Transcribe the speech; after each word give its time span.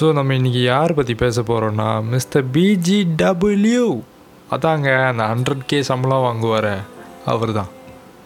So 0.00 0.08
நம்ம 0.12 0.34
இன்றைக்கி 0.34 0.60
யார் 0.64 0.92
பற்றி 0.98 1.14
பேச 1.22 1.42
போகிறோன்னா 1.42 1.86
மிஸ்டர் 2.12 2.44
பிஜிடபிள்யூ 2.54 3.86
அதாங்க 4.50 4.88
அந்த 5.08 5.22
ஹண்ட்ரட் 5.32 5.64
கே 5.70 5.78
சம்பளம் 5.88 6.22
வாங்குவார் 6.26 6.68
அவர் 7.32 7.52
தான் 7.52 7.70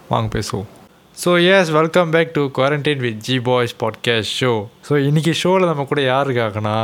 வாங்க 0.08 0.28
பேசுவோம். 0.36 0.68
So 1.16 1.30
yes 1.54 1.70
welcome 1.76 2.12
back 2.14 2.34
to 2.36 2.42
quarantine 2.58 3.02
with 3.06 3.18
G 3.26 3.36
boys 3.48 3.74
podcast 3.82 4.34
show 4.40 4.52
so 4.88 4.96
இன்றைக்கி 5.08 5.32
ஷோவில் 5.42 5.68
நம்ம 5.70 5.86
கூட 5.92 6.02
யார் 6.02 6.28
இருக்காங்கன்னா 6.28 6.76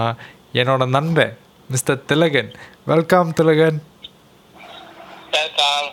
என்னோட 0.61 0.87
நண்பன் 0.97 1.35
mister 1.71 2.01
Thilakan. 2.13 2.51
Welcome 2.93 3.31
Thilakan. 3.41 3.79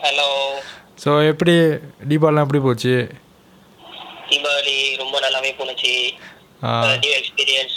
Hello 0.06 0.30
so 1.04 1.10
எப்படி 1.30 1.54
தீபாவளிலாம் 2.10 2.46
எப்படி 2.46 2.62
போச்சு? 2.66 2.96
தீபாவளி 4.30 4.76
ரொம்ப 5.02 5.14
நல்லாவே 5.26 5.52
போனுச்சு 5.60 5.94
எக்ஸ்பீரியன்ஸ் 7.20 7.76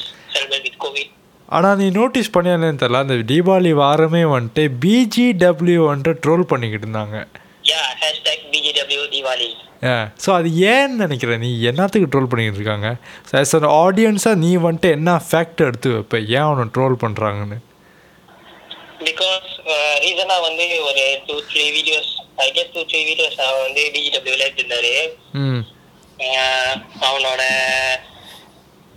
ஆனால் 1.55 1.77
நீ 1.81 1.88
நோட்டீஸ் 1.99 2.34
பண்ணியாலேன்னு 2.35 2.81
தெரில 2.81 2.99
அந்த 3.05 3.16
தீபாவளி 3.31 3.72
வாரமே 3.81 4.23
வந்துட்டு 4.34 4.63
பிஜிடபிள்யூ 4.84 5.81
வந்துட்டு 5.91 6.22
ட்ரோல் 6.26 6.44
பண்ணிக்கிட்டு 6.52 6.88
இருந்தாங்க. 6.88 7.17
ஸோ 10.23 10.30
அது 10.38 10.49
ஏன்னு 10.73 11.02
நினைக்கிற 11.03 11.36
நீ? 11.44 11.49
என்னத்துக்கு 11.70 12.09
ட்ரோல் 12.13 12.30
பண்ணிக்கிட்டு 12.31 12.59
இருக்காங்க? 12.59 12.89
ஸோ 13.27 13.34
ஆஸ் 13.39 13.53
அன் 13.58 13.67
ஆடியன்ஸாக 13.84 14.41
நீ 14.44 14.52
வந்துட்டு 14.67 14.89
என்ன 14.98 15.16
ஃபேக்ட் 15.27 15.66
எடுத்து 15.67 15.89
வைப்ப? 15.95 16.16
ஏன் 16.36 16.45
அவனை 16.48 16.66
ட்ரோல் 16.77 16.95
பண்ணுறாங்கன்னு 17.03 17.58
பிகாஸ் 19.09 19.50
ரீசனா 20.03 20.36
வந்து 20.48 20.66
ஒரு 20.88 21.03
two 21.27 21.36
three 21.52 21.66
videos 21.77 22.11
I 22.45 22.48
get 22.58 22.72
two 22.75 22.81
three 22.91 23.02
videos 23.09 23.38
அவன் 23.48 23.63
வந்து 23.67 23.84
பிஜிடபிள்யூல 23.95 24.45
எடுத்திருந்தாரு. 24.48 24.94
அவனோட 27.08 27.41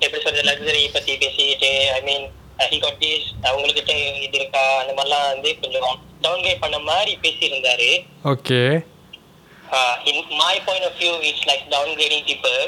எப்படி 0.07 0.23
சொல்றது 0.25 0.49
லக்ஸரி 0.51 0.83
பத்தி 0.97 1.13
பேசிட்டு 1.23 1.71
I 1.99 2.01
mean 2.09 2.25
he 2.73 2.79
got 2.85 2.99
this 3.05 3.29
அவங்ககிட்ட 3.49 3.93
இது 4.27 4.37
இருக்கா 4.41 4.65
அந்த 4.81 4.93
மாதிரிலாம் 4.99 5.29
வந்து 5.33 5.51
கொஞ்சம் 5.63 5.87
டவுன்கிரேட் 6.25 6.63
பண்ண 6.65 6.79
மாதிரி 6.91 7.15
பேசியிருந்தாரு. 7.25 7.91
Okay 8.33 8.61
uh, 9.77 9.95
in 10.11 10.17
my 10.43 10.55
point 10.67 10.85
of 10.89 10.95
view, 11.01 11.13
it's 11.29 11.45
like 11.51 11.63
downgrading 11.75 12.25
people. 12.31 12.61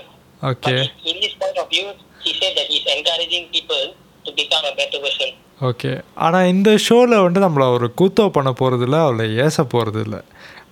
Okay 0.43 0.75
in 1.11 1.17
this 1.25 1.35
point 1.43 1.59
of 1.63 1.69
view, 1.75 1.87
he 2.25 2.33
said 2.41 2.53
that 2.59 2.69
he's 2.73 2.87
encouraging 2.97 3.45
people 3.49 3.85
to 4.25 4.33
become 4.41 4.65
a 4.73 4.75
better 4.81 5.01
version. 5.07 5.31
Okay 5.69 5.91
ஆனால் 6.25 6.47
இந்த 6.47 6.71
ஷோவில் 6.79 7.15
வந்துட்டு 7.17 7.45
நம்மளை 7.45 7.67
ஒரு 7.77 7.87
கூத்தோ 8.01 8.25
பண்ண 8.29 8.51
போகிறதில்ல 8.51 8.97
அவளை 9.05 9.27
ஏச 9.45 9.65
போகிறதில்ல 9.75 10.17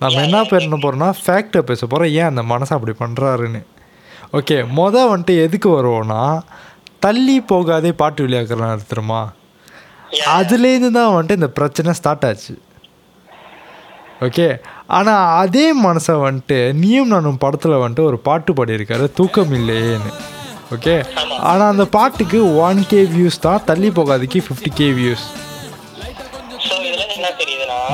நம்ம 0.02 0.18
என்ன 0.24 0.40
பண்ண 0.44 0.76
போகிறோம்னா 0.76 1.08
ஃபேக்டை 1.20 1.60
பேச 1.68 1.80
போகிறோம் 1.86 2.12
ஏன் 2.18 2.30
அந்த 2.30 2.42
மனசை 2.50 2.72
அப்படி 2.76 2.94
பண்ணுறாருன்னு 2.98 3.60
ஓகே 4.38 4.56
மொதல் 4.78 5.10
வந்துட்டு 5.12 5.34
எதுக்கு 5.46 5.68
வருவோன்னா 5.78 6.22
தள்ளி 7.06 7.38
போகாதே 7.52 7.92
பாட்டு 8.02 8.28
தெரியுமா 8.92 9.22
Yeah. 10.16 10.26
அதுலேருந்து 10.38 10.88
தான் 10.96 11.12
வந்துட்டு 11.12 11.36
இந்த 11.38 11.48
பிரச்சனை 11.56 11.92
ஸ்டார்ட் 11.98 12.24
ஆச்சு. 12.26 12.52
ஓகே 14.26 14.46
ஆனால் 14.96 15.24
அதே 15.40 15.64
மனசை 15.86 16.14
வந்துட்டு 16.24 16.58
நீயும் 16.80 17.10
நானும் 17.12 17.40
படத்தில் 17.44 17.74
வந்துட்டு 17.82 18.04
ஒரு 18.10 18.18
பாட்டு 18.26 18.52
பாடியிருக்காரு 18.58 19.06
தூக்கம் 19.18 19.54
இல்லையேன்னு. 19.58 20.10
ஓகே 20.74 20.94
ஆனால் 21.50 21.70
அந்த 21.72 21.86
பாட்டுக்கு 21.96 22.38
ஒன் 22.66 22.82
கே 22.92 23.00
வியூஸ் 23.14 23.40
தான் 23.46 23.64
தள்ளி 23.70 23.90
போகாதுக்கு 23.98 24.44
ஃபிஃப்டி 24.46 24.72
கே 24.80 24.88
வியூஸ் 24.98 25.24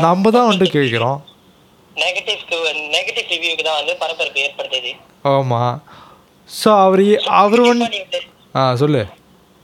நம்ம 0.04 0.30
தான் 0.36 0.48
வந்துட்டு 0.50 0.76
கேட்குறோம். 0.78 1.18
நெகட்டிவ்க்கு 2.02 2.58
நெகட்டிவ் 2.96 3.30
ரிவ்யூக்கு 3.34 3.64
தான் 3.68 3.78
வந்து 3.80 3.94
பரபரப்பு 4.02 4.42
ஏற்படுத்துது. 4.46 4.92
ஆமாம் 5.34 5.74
ஸோ 6.58 6.68
அவர் 6.84 7.02
அவர் 7.42 7.62
வந்து 7.70 7.86
ஆ 8.58 8.62
சொல்லு. 8.82 9.02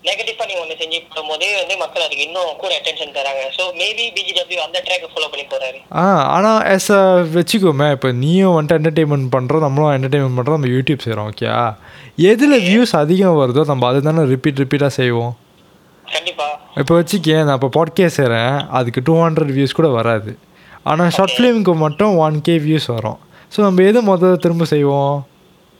நெகட்டிவா 0.09 0.45
நீ 0.51 0.55
ஒண்ணு 0.63 0.75
செஞ்சு 0.81 0.99
போடும்போது 1.13 1.47
வந்து 1.61 1.75
மக்கள் 1.81 2.05
அதுக்கு 2.05 2.25
இன்னும் 2.27 2.51
கூட 2.61 2.71
அட்டென்ஷன் 2.79 3.15
தராங்க. 3.17 3.43
ஸோ 3.57 3.63
மேபி 3.81 4.05
பிஜிடபிள்யூ 4.17 4.61
அந்த 4.67 4.79
ட்ராக்கை 4.87 5.09
ஃபாலோ 5.13 5.29
பண்ணி 5.33 5.45
போறாரு. 5.55 5.79
ஆ 6.03 6.05
ஆனால் 6.35 6.61
எஸ் 6.75 6.91
அ 6.99 7.01
வச்சுக்கோமே 7.37 7.89
இப்போ 7.97 8.11
நீயும் 8.23 8.55
வந்துட்டு 8.57 8.79
என்டர்டெயின்மெண்ட் 8.81 9.29
பண்ணுறோம் 9.37 9.65
நம்மளும் 9.67 9.95
என்டர்டெயின்மெண்ட் 9.97 10.39
பண்ணுறோம் 10.39 10.59
நம்ம 10.59 10.71
யூடியூப் 10.77 11.05
செய்கிறோம் 11.07 11.29
ஓகே 11.33 11.49
எதில் 12.33 12.59
வியூஸ் 12.69 12.95
அதிகம் 13.03 13.41
வருதோ 13.43 13.65
நம்ம 13.73 13.89
அதை 13.91 14.01
தானே 14.09 14.25
ரிப்பீட் 14.35 14.63
ரிப்பீட்டாக 14.65 14.93
செய்வோம். 15.01 15.35
கண்டிப்பா. 16.15 16.49
இப்போ 16.81 16.93
வச்சுக்கேன் 16.99 17.45
நான் 17.47 17.59
இப்போ 17.59 17.71
பாட்காஸ்ட் 17.79 18.19
செய்கிறேன் 18.21 18.57
அதுக்கு 18.79 19.01
டூ 19.09 19.15
ஹண்ட்ரட் 19.25 19.55
வியூஸ் 19.57 19.79
கூட 19.79 19.89
வராது. 19.99 20.33
ஆனால் 20.91 21.15
ஷார்ட் 21.17 21.35
ஃபிலிமுக்கு 21.37 21.75
மட்டும் 21.87 22.13
ஒன் 22.27 22.37
கே 22.49 22.55
வியூஸ் 22.67 22.89
வரும். 22.97 23.19
ஸோ 23.55 23.59
நம்ம 23.67 23.83
எது 23.91 24.01
முதல்ல 24.11 24.43
திரும்ப 24.45 24.67
செய்வோம் 24.75 25.17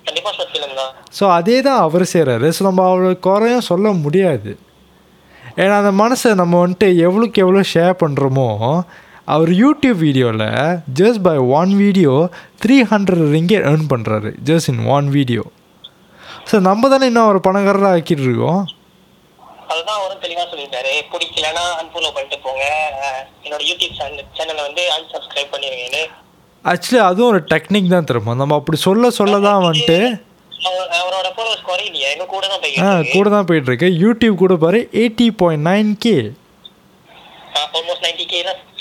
கண்டிப்பா 0.05 0.31
ஷார்ட் 0.39 0.53
ஃபிலிம் 0.55 0.77
தான் 0.81 0.93
ஸோ 1.17 1.25
அதே 1.39 1.57
தான் 1.67 1.81
அவர் 1.87 2.05
செய்கிறாரு 2.13 2.49
ஸோ 2.57 2.63
நம்ம 2.69 2.85
அவ்வளோ 2.91 3.11
குறையும் 3.27 3.67
சொல்ல 3.71 3.93
முடியாது. 4.05 4.53
ஏன்னா 5.63 5.75
அந்த 5.83 5.93
மனசை 6.03 6.31
நம்ம 6.43 6.55
வந்துட்டு 6.63 6.89
எவ்வளோக்கு 7.07 7.43
எவ்வளோ 7.45 7.61
ஷேர் 7.75 7.95
பண்ணுறோமோ 8.03 8.49
அவர் 9.35 9.51
யூடியூப் 9.61 10.01
வீடியோவில் 10.07 10.49
just 10.99 11.23
by 11.27 11.37
one 11.61 11.71
video 11.83 12.13
three 12.63 12.77
hundred 12.91 13.23
ரிங்கே 13.37 13.59
earn 13.71 13.87
பண்ணுறாரு 13.93 14.31
just 14.49 14.71
in 14.73 14.83
one 14.97 15.09
video 15.17 15.45
so 16.51 16.57
நம்ம 16.69 16.89
தானே 16.93 17.09
இன்னும் 17.11 17.27
அவர் 17.29 17.47
பணக்காரராக 17.47 17.95
ஆக்கிட்டு 17.97 18.25
இருக்கோம்? 18.27 18.61
அதுதான் 19.71 19.99
அவரும் 20.01 20.23
தெளிவா 20.25 20.45
சொல்லியிருக்காரு. 20.51 20.93
பிடிக்கலன்னா 21.13 21.65
அன்ஃபாலோ 21.81 22.11
பண்ணிட்டு 22.17 22.39
போங்க. 22.45 22.65
என்னோட 23.45 23.63
யூடியூப் 23.71 23.97
சேனல் 23.99 24.31
சேனலை 24.39 24.63
வந்து 24.69 24.83
அன்சப்ஸ்கிரைப் 24.97 25.53
பண்ணிருங்கன்னு 25.55 26.05
ஆக்சுவலி 26.65 27.01
அதுவும் 27.09 27.31
ஒரு 27.33 27.41
டெக்னிக் 27.51 27.93
தான் 27.95 28.09
திரும்ப 28.11 28.35
நம்ம 28.43 28.57
அப்படி 28.61 28.79
சொல்ல 28.87 29.11
சொல்ல 29.19 29.35
தான் 29.49 29.65
வந்துட்டு 29.67 29.99
எங்க 32.11 32.25
கூட 32.27 32.45
தான் 32.45 32.57
ஆ 32.57 32.63
போய்கிட்டு 32.63 32.85
இருக்கு. 32.93 33.15
கூட 33.15 33.29
தான் 33.31 33.47
போயிட்டுருக்கு 33.49 33.89
யூடியூப் 34.03 34.43
கூட 34.43 34.55
பாரு 34.65 34.79
எயிட்டி 35.03 35.27
பாயிண்ட் 35.41 35.67
நைன் 35.69 35.91
கே 36.05 36.17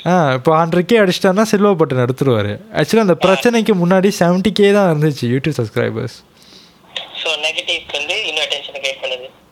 ஆ 0.08 0.16
இப்போ 0.38 0.52
ஹண்ட்ரட் 0.58 0.88
கே 0.90 0.97
அடிச்சிட்டாருன்னா 1.02 1.46
சில்வர் 1.52 1.78
பட்டன் 1.78 2.03
எடுத்துருவாரு. 2.03 2.52
ஆக்சுவலி 2.80 3.03
அந்த 3.06 3.16
பிரச்சனைக்கு 3.24 3.74
முன்னாடி 3.81 4.09
செவன்ட்டி 4.19 4.52
கே 4.59 4.68
தான் 4.72 4.90
இருந்துச்சு 4.91 5.25
யூடியூப் 5.34 5.58
சப்ஸ்கிரைபர்ஸ் 5.59 6.18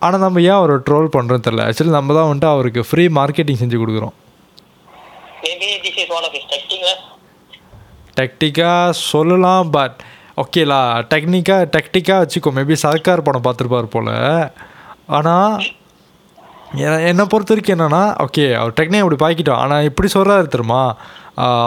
ஆனால் 0.06 0.19
நம்ம 0.19 0.41
ஏன் 0.44 0.57
அவரை 0.59 0.75
ட்ரோல் 0.88 1.13
பண்ணுறோன்னு 1.13 1.45
தெரில 1.45 1.66
ஆக்சுவலி 1.67 1.94
நம்ம 1.95 2.13
தான் 2.13 2.28
வந்துட்டு 2.29 2.53
அவருக்கு 2.53 2.81
ஃப்ரீ 2.89 3.03
மார்க்கெட்டிங் 3.17 3.62
செஞ்சு 3.62 3.78
கொடுக்குறோம். 3.78 4.13
டெக்டிக்காக 8.17 8.89
சொல்லலாம் 9.12 9.69
பட் 9.72 9.97
ஓகேலா 10.41 10.79
டெக்னிக்காக 11.11 11.63
டெக்டிக்காக 11.73 12.21
வச்சுக்கோ. 12.21 12.51
மேபி 12.57 12.75
சர்க்கார் 12.83 13.27
படம் 13.27 13.44
பார்த்துருப்பார் 13.47 13.94
போல். 13.95 14.13
ஆனால் 15.17 15.55
என்னை 17.09 17.23
பொறுத்த 17.31 17.53
வரைக்கும் 17.53 17.75
என்னென்னா 17.75 18.03
ஓகே 18.25 18.45
அவர் 18.59 18.73
டெக்னிக் 18.79 19.03
அப்படி 19.03 19.19
பாய்க்கிட்டோம் 19.23 19.61
ஆனால் 19.63 19.88
இப்படி 19.89 20.09
சொல்கிறாரு 20.16 20.47
தெரியுமா? 20.55 20.81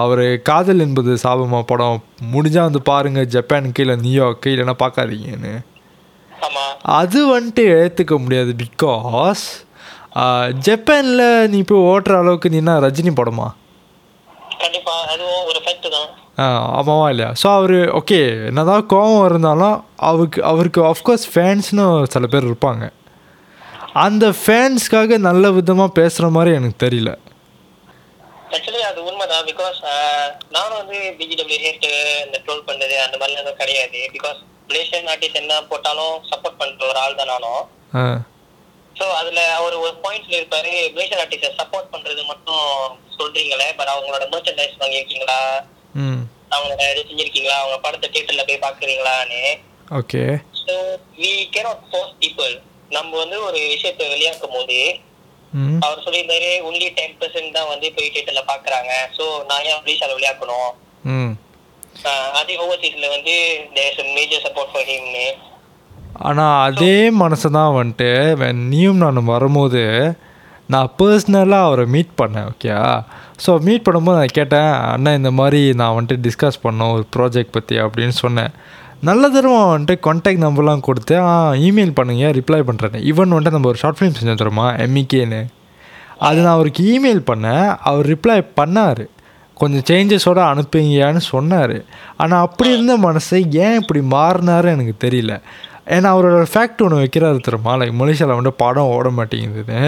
அவர் 0.03 0.25
காதல் 0.49 0.85
என்பது 0.87 1.13
சாபமா 1.25 1.61
படம் 1.71 2.03
முடிஞ்சால் 2.33 2.69
வந்து 2.69 2.83
பாருங்கள் 2.91 3.31
ஜப்பானுக்கு 3.37 3.85
இல்லை 3.85 3.97
நியூயார்க்கு 4.07 4.55
இல்லைன்னா 4.55 4.77
பார்க்காதீங்கன்னு. 4.83 5.55
அது 6.99 7.19
வந்துட்டு 7.35 7.63
ஏற்றுக்க 7.79 8.15
முடியாது 8.25 8.53
பிகாஸ் 8.65 9.47
ஜப்பானில் 10.67 11.27
நீ 11.55 11.59
போய் 11.71 11.87
ஓட்டுற 11.93 12.15
அளவுக்கு 12.23 12.51
நீ 12.53 12.59
என்ன 12.65 12.79
ரஜினி 12.87 13.13
படமா? 13.21 13.49
கண்டிப்பா 14.63 14.95
அதுவும் 15.15 15.43
ஒரு 15.51 15.61
ஃபேக்ட் 15.65 15.89
தான். 15.97 16.11
ஆமாவா 16.79 17.05
இல்லையா? 17.13 17.31
ஸோ 17.43 17.47
அவர் 17.59 17.77
ஓகே 17.99 18.19
என்னதான் 18.49 18.89
கோவம் 18.93 19.27
இருந்தாலும் 19.29 19.77
அவருக்கு 20.09 20.41
அவருக்கு 20.51 20.81
ஆஃப்கோர்ஸ் 20.91 21.25
ஃபேன்ஸ்னு 21.33 21.87
சில 22.15 22.27
பேர் 22.33 22.49
இருப்பாங்க. 22.51 22.85
அந்த 24.07 24.27
ஃபேன்ஸ்க்காக 24.41 25.19
நல்ல 25.29 25.51
விதமாக 25.59 25.97
பேசுகிற 26.01 26.29
மாதிரி 26.37 26.51
எனக்கு 26.59 26.79
தெரியல. 26.85 27.13
ஆக்சுவலி 28.57 28.83
அது 28.91 29.01
உண்மைதான். 29.09 29.47
பிகாஸ் 29.51 29.81
நானும் 30.57 30.79
வந்து 30.83 30.99
பிஜிடபிள்யூ 31.21 31.61
ஹேட் 31.65 31.89
இந்த 32.27 32.39
ட்ரோல் 32.45 32.67
பண்ணது 32.69 32.95
அந்த 33.07 33.17
மாதிரிலாம் 33.19 33.45
எதுவும் 33.45 33.61
கிடையாது. 33.63 33.99
பிகாஸ் 34.17 34.39
மலேசியன் 34.71 35.11
ஆர்டிஸ்ட் 35.15 35.43
என்ன 35.43 35.61
போட்டாலும் 35.73 36.15
சப்போர்ட் 36.31 36.61
பண்ற 36.63 36.87
ஒரு 36.93 36.99
ஆள் 37.05 37.21
தான் 37.21 37.33
நானும். 37.35 37.65
ஸோ 38.97 39.07
அதுல 39.21 39.41
அவர் 39.59 39.83
ஒரு 39.85 39.95
பாயிண்ட்ல 40.05 40.39
இருப்பாரு. 40.41 40.73
மலேசியன் 40.95 41.23
ஆர்டிஸ்ட 41.25 41.51
சப்போர்ட் 41.61 41.93
பண்றது 41.95 42.23
மட்டும் 42.33 42.65
சொல்றீங்களே 43.19 43.69
பட் 43.81 43.93
அவங்களோட 43.95 44.25
மர்ச்சன்டைஸ் 44.35 44.81
வாங்கியிருக்கீங்களா? 44.83 45.41
அவங்களோட 46.51 46.83
இது 46.93 47.03
செஞ்சிருக்கீங்களா? 47.09 47.57
அவங்க 47.61 47.79
படத்தை 47.81 48.09
தியேட்டர்ல 48.09 48.45
போய் 48.45 48.65
பாக்குறீங்களான்னு 48.65 49.43
okay. 49.99 50.23
So 50.61 50.75
we 51.19 51.33
cannot 51.55 51.85
force 51.89 52.15
people 52.23 52.53
நம்ம 52.91 53.11
வந்து 53.19 53.37
ஒரு 53.47 53.59
விஷயத்தை 53.69 54.05
வெளியாக்கும் 54.11 54.57
போது 54.57 54.79
அவர் 55.83 56.03
சொல்லியிருந்தாரு 56.05 56.51
ஒன்லி 56.67 56.87
டென் 56.97 57.17
பெர்சன்ட் 57.19 57.55
தான் 57.55 57.71
வந்து 57.71 57.87
போய் 57.95 58.13
தியேட்டர்ல 58.15 58.43
பாக்குறாங்க 58.49 58.91
ஸோ 59.17 59.25
நான் 59.49 59.67
ஏன் 59.67 59.79
மலேசியால 59.81 60.17
விளையாக்கணும்? 60.17 60.71
ம். 61.13 61.33
ஆஹ் 62.07 62.33
அதே 62.39 62.55
ஓவர்சீஸ்ல 62.63 63.09
வந்து 63.13 63.35
தேர்ஸ் 63.77 64.01
மேஜர் 64.17 64.45
சப்போர்ட் 64.47 64.73
ஃபார் 64.73 64.89
ஹிம்னு 64.91 65.27
ஆனால் 66.23 66.57
அதே 66.67 66.93
மனசு 67.21 67.49
தான் 67.55 67.77
வந்துட்டு 67.77 68.11
நீயும் 68.65 69.03
நானும் 69.03 69.33
வரும்போது 69.33 69.83
நான் 70.69 70.93
பர்சனலாக 70.99 71.67
அவரை 71.67 71.85
மீட் 71.93 72.15
பண்ணேன் 72.21 72.49
ஓகே 72.53 72.71
ஸோ 73.45 73.53
மீட் 73.67 73.85
பண்ணும்போது 73.87 74.19
நான் 74.21 74.37
கேட்டேன் 74.39 74.71
அண்ணா 74.93 75.11
இந்த 75.21 75.31
மாதிரி 75.41 75.61
நான் 75.81 75.97
வந்துட்டு 75.97 76.25
டிஸ்கஸ் 76.27 76.63
பண்ணோம் 76.67 76.93
ஒரு 76.97 77.05
ப்ராஜெக்ட் 77.17 77.55
பற்றி 77.57 77.77
அப்படின்னு 77.87 78.15
சொன்னேன். 78.25 78.53
நல்ல 79.09 79.29
தருவம் 79.35 79.71
வந்துட்டு 79.73 79.97
கான்டாக்ட் 80.07 80.45
நம்பர்லாம் 80.45 80.87
கொடுத்து 80.87 81.15
ஆ 81.31 81.33
இமெயில் 81.69 81.97
பண்ணுங்க 81.99 82.31
ரிப்ளை 82.39 82.61
பண்ணுறேன் 82.69 83.05
ஈவன் 83.11 83.35
வந்துட்டு 83.35 83.57
நம்ம 83.59 83.71
ஒரு 83.73 83.81
ஷார்ட் 83.83 83.99
ஃபிலிம் 83.99 84.17
செஞ்சு 84.19 84.41
தருமா 84.43 84.67
எம்இகேன்னு 84.87 85.43
அது 86.27 86.39
நான் 86.45 86.57
அவருக்கு 86.59 86.83
இமெயில் 86.95 87.23
பண்ணேன் 87.31 87.67
அவர் 87.89 88.07
ரிப்ளை 88.13 88.37
பண்ணார். 88.61 89.03
கொஞ்சம் 89.61 89.85
சேஞ்சஸோடு 89.91 90.41
அனுப்புங்கயான்னு 90.53 91.21
சொன்னார். 91.33 91.75
ஆனால் 92.23 92.45
அப்படி 92.47 92.71
இருந்த 92.77 92.95
மனசை 92.99 93.39
ஏன் 93.65 93.79
இப்படி 93.81 94.01
மாறினாரு 94.17 94.69
எனக்கு 94.77 94.95
தெரியல. 95.05 95.35
ஏன்னா 95.95 96.09
அவரோட 96.15 96.47
ஃபேக்ட் 96.53 96.83
ஒன்று 96.85 97.03
வைக்கிறாரு 97.03 97.39
தெரியுமா? 97.47 97.75
லைக் 97.81 97.95
மலேசியாவில் 98.01 98.37
வந்துட்டு 98.37 98.63
படம் 98.65 98.93
ஓட 98.97 99.09
மாட்டேங்குதுன்னு. 99.19 99.83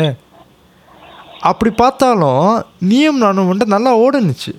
அப்படி 1.42 1.70
பார்த்தாலும் 1.80 2.46
நீயும் 2.82 3.18
நானும் 3.18 3.50
வந்துட்டு 3.50 3.76
நல்லா 3.76 3.92
ஓடுனுச்சு. 3.96 4.52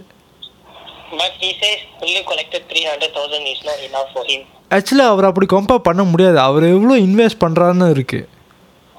But 1.11 1.33
he 1.39 1.51
says 1.61 1.79
fully 1.99 2.21
collected 2.23 2.61
300,000 2.69 3.47
is 3.53 3.61
not 3.63 3.79
enough 3.87 4.09
for 4.13 4.23
him. 4.25 4.41
Actually 4.71 5.05
அவர் 5.11 5.25
அப்படி 5.25 5.47
கம்பேர் 5.53 5.87
பண்ண 5.87 6.03
முடியாது. 6.03 6.39
அவர் 6.39 6.65
எவ்வளோ 6.73 6.97
இன்வெஸ்ட் 7.07 7.43
பண்ணுறாருன்னு 7.45 7.87
இருக்குது 7.95 8.27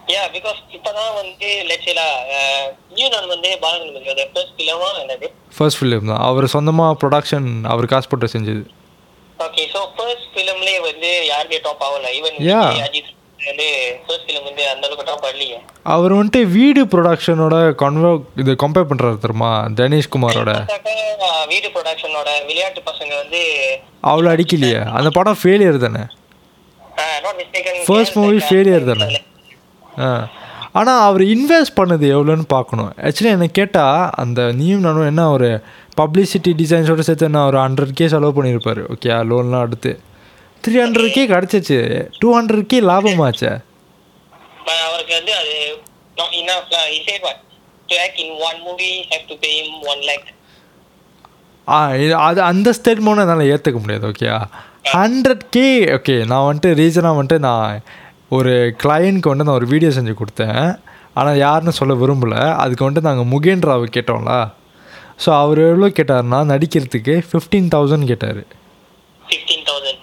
Yeah, 0.08 0.26
because 0.34 0.58
இப்பதான் 0.76 1.12
வந்து 1.18 1.48
let's 1.68 1.84
say 1.84 1.94
lah, 1.94 2.06
uh, 2.36 2.62
new 2.96 3.08
நான் 3.14 3.28
வந்து 3.28 3.50
பாலகணபதியோட 3.64 4.22
ஃபர்ஸ்ட் 4.32 4.54
ஃபிலிமா 4.56 4.88
என்னது? 5.02 5.26
ஃபர்ஸ்ட் 5.56 5.78
ஃபிலிம் 5.80 6.08
தான். 6.10 6.22
அவர் 6.28 6.52
சொந்தமாக 6.54 6.98
ப்ரொடக்ஷன் 7.02 7.48
அவர் 7.72 7.90
காசு 7.92 8.08
போட்டு 8.08 8.34
செஞ்சது. 8.34 8.62
ஓகே 9.38 9.62
ஸோ 9.74 9.80
ஃபர்ஸ்ட் 9.96 10.26
ஃபிலிம்லேயே 10.32 10.80
வந்து 10.88 11.10
யாருமே 11.32 11.60
டாப் 11.66 11.84
ஆகல? 11.88 12.08
Even 12.18 12.36
Yeah. 12.48 12.66
அஜித் 12.88 13.09
ஃபர்ஸ்ட் 14.06 14.28
அவர் 15.92 16.12
வந்துட்டு 16.16 16.40
வீடு 16.56 16.80
ப்ரொடக்ஷனோட 16.92 17.56
கன்வோ 17.82 18.10
இது 18.42 18.52
கம்பேர் 18.62 18.88
பண்ணுறாரு 18.90 19.16
தெரியுமா? 19.24 19.50
தனேஷ் 19.78 20.10
குமாரோட. 20.14 20.52
பார்த்தாக்கா, 20.58 21.30
வீடு 21.52 21.68
ப்ரொடக்ஷனோட 21.76 22.28
விளையாட்டு 22.48 22.82
பசங்க 22.90 23.12
வந்து 23.22 23.40
அவ்வளோ 24.10 24.28
அடிக்கலையே. 24.34 24.80
அந்த 24.98 25.10
படம் 25.18 25.40
ஃபெயிலியர் 25.42 25.84
தானே? 25.86 26.04
First 27.88 28.12
movie 28.20 28.42
failure 28.50 28.82
தானே? 28.90 29.08
ஆ 30.04 30.08
ஆனால் 30.78 31.00
அவர் 31.06 31.22
இன்வெஸ்ட் 31.34 31.78
பண்ணது 31.78 32.06
எவ்வளோன்னு 32.16 32.46
பார்க்கணும். 32.56 32.90
ஆக்சுவலி 33.06 33.30
என்னை 33.36 33.48
கேட்டால் 33.58 34.10
அந்த 34.22 34.40
நீயும் 34.58 34.84
நானும் 34.86 35.08
என்ன 35.12 35.22
ஒரு 35.36 35.48
பப்ளிசிட்டி 36.00 36.50
டிசைன்ஸோட 36.60 37.02
சேர்த்து 37.08 37.28
என்ன 37.30 37.40
ஒரு 37.48 37.58
ஹண்ட்ரட் 37.64 37.96
கே 38.00 38.08
செலவு 38.12 38.36
பண்ணியிருப்பார். 38.36 38.82
ஓகே 38.94 39.10
லோன்லாம் 39.30 39.66
எடுத்து. 39.68 39.92
த்ரீ 40.64 40.76
ஹண்ட்ரட் 40.84 41.14
கே 41.16 41.22
கிடச்சிச்சு. 41.34 41.78
டூ 42.22 42.28
ஹண்ட்ரட் 42.38 42.66
கே 42.72 42.80
லாபமாச்சே. 42.90 43.52
அவருக்கு 44.88 45.14
வந்து 45.20 45.34
அது 45.42 45.54
not 46.20 46.32
enough 46.40 46.66
lah. 46.72 46.82
He 46.92 46.98
said 47.06 47.20
what? 47.26 47.38
To 47.90 47.94
act 48.04 48.18
in 48.24 48.30
one 48.48 48.58
movie 48.66 48.94
have 49.12 49.24
to 49.30 49.36
pay 49.44 49.52
him 49.60 49.70
one 49.92 50.02
lakh. 50.08 50.26
ஆ 51.74 51.78
இது 52.02 52.14
அது 52.26 52.40
அந்த 52.50 52.68
ஸ்டேட்மெண்ட் 52.78 53.22
என்னால் 53.22 53.48
ஏற்றுக்க 53.54 53.78
முடியாது 53.82 54.06
ஓகே 54.10 54.28
ஹண்ட்ரட் 54.98 55.44
கே 55.56 55.66
ஓகே 55.96 56.16
நான் 56.30 56.46
வந்துட்டு 56.46 56.70
ரீசனாக 56.80 57.16
வந்துட்டு 57.18 57.38
நான் 57.46 57.82
ஒரு 58.36 58.52
கிளையண்ட்க்கு 58.82 59.30
வந்துட்டு 59.30 59.48
நான் 59.50 59.60
ஒரு 59.60 59.68
வீடியோ 59.72 59.90
செஞ்சு 59.98 60.14
கொடுத்தேன். 60.20 60.62
ஆனால் 61.20 61.40
யாருன்னு 61.46 61.78
சொல்ல 61.80 61.94
விரும்பலை. 62.02 62.42
அதுக்கு 62.62 62.86
வந்துட்டு 62.86 63.08
நாங்கள் 63.10 63.30
முகேன் 63.34 63.66
ராவ் 63.70 63.84
கேட்டோம்ல. 63.96 64.34
ஸோ 65.22 65.30
அவர் 65.42 65.60
எவ்வளோ 65.70 65.90
கேட்டார்னா 65.98 66.40
நடிக்கிறதுக்கு 66.52 67.16
ஃபிஃப்டீன் 67.30 67.70
தௌசண்ட் 67.76 68.10
கேட்டார். 68.10 68.42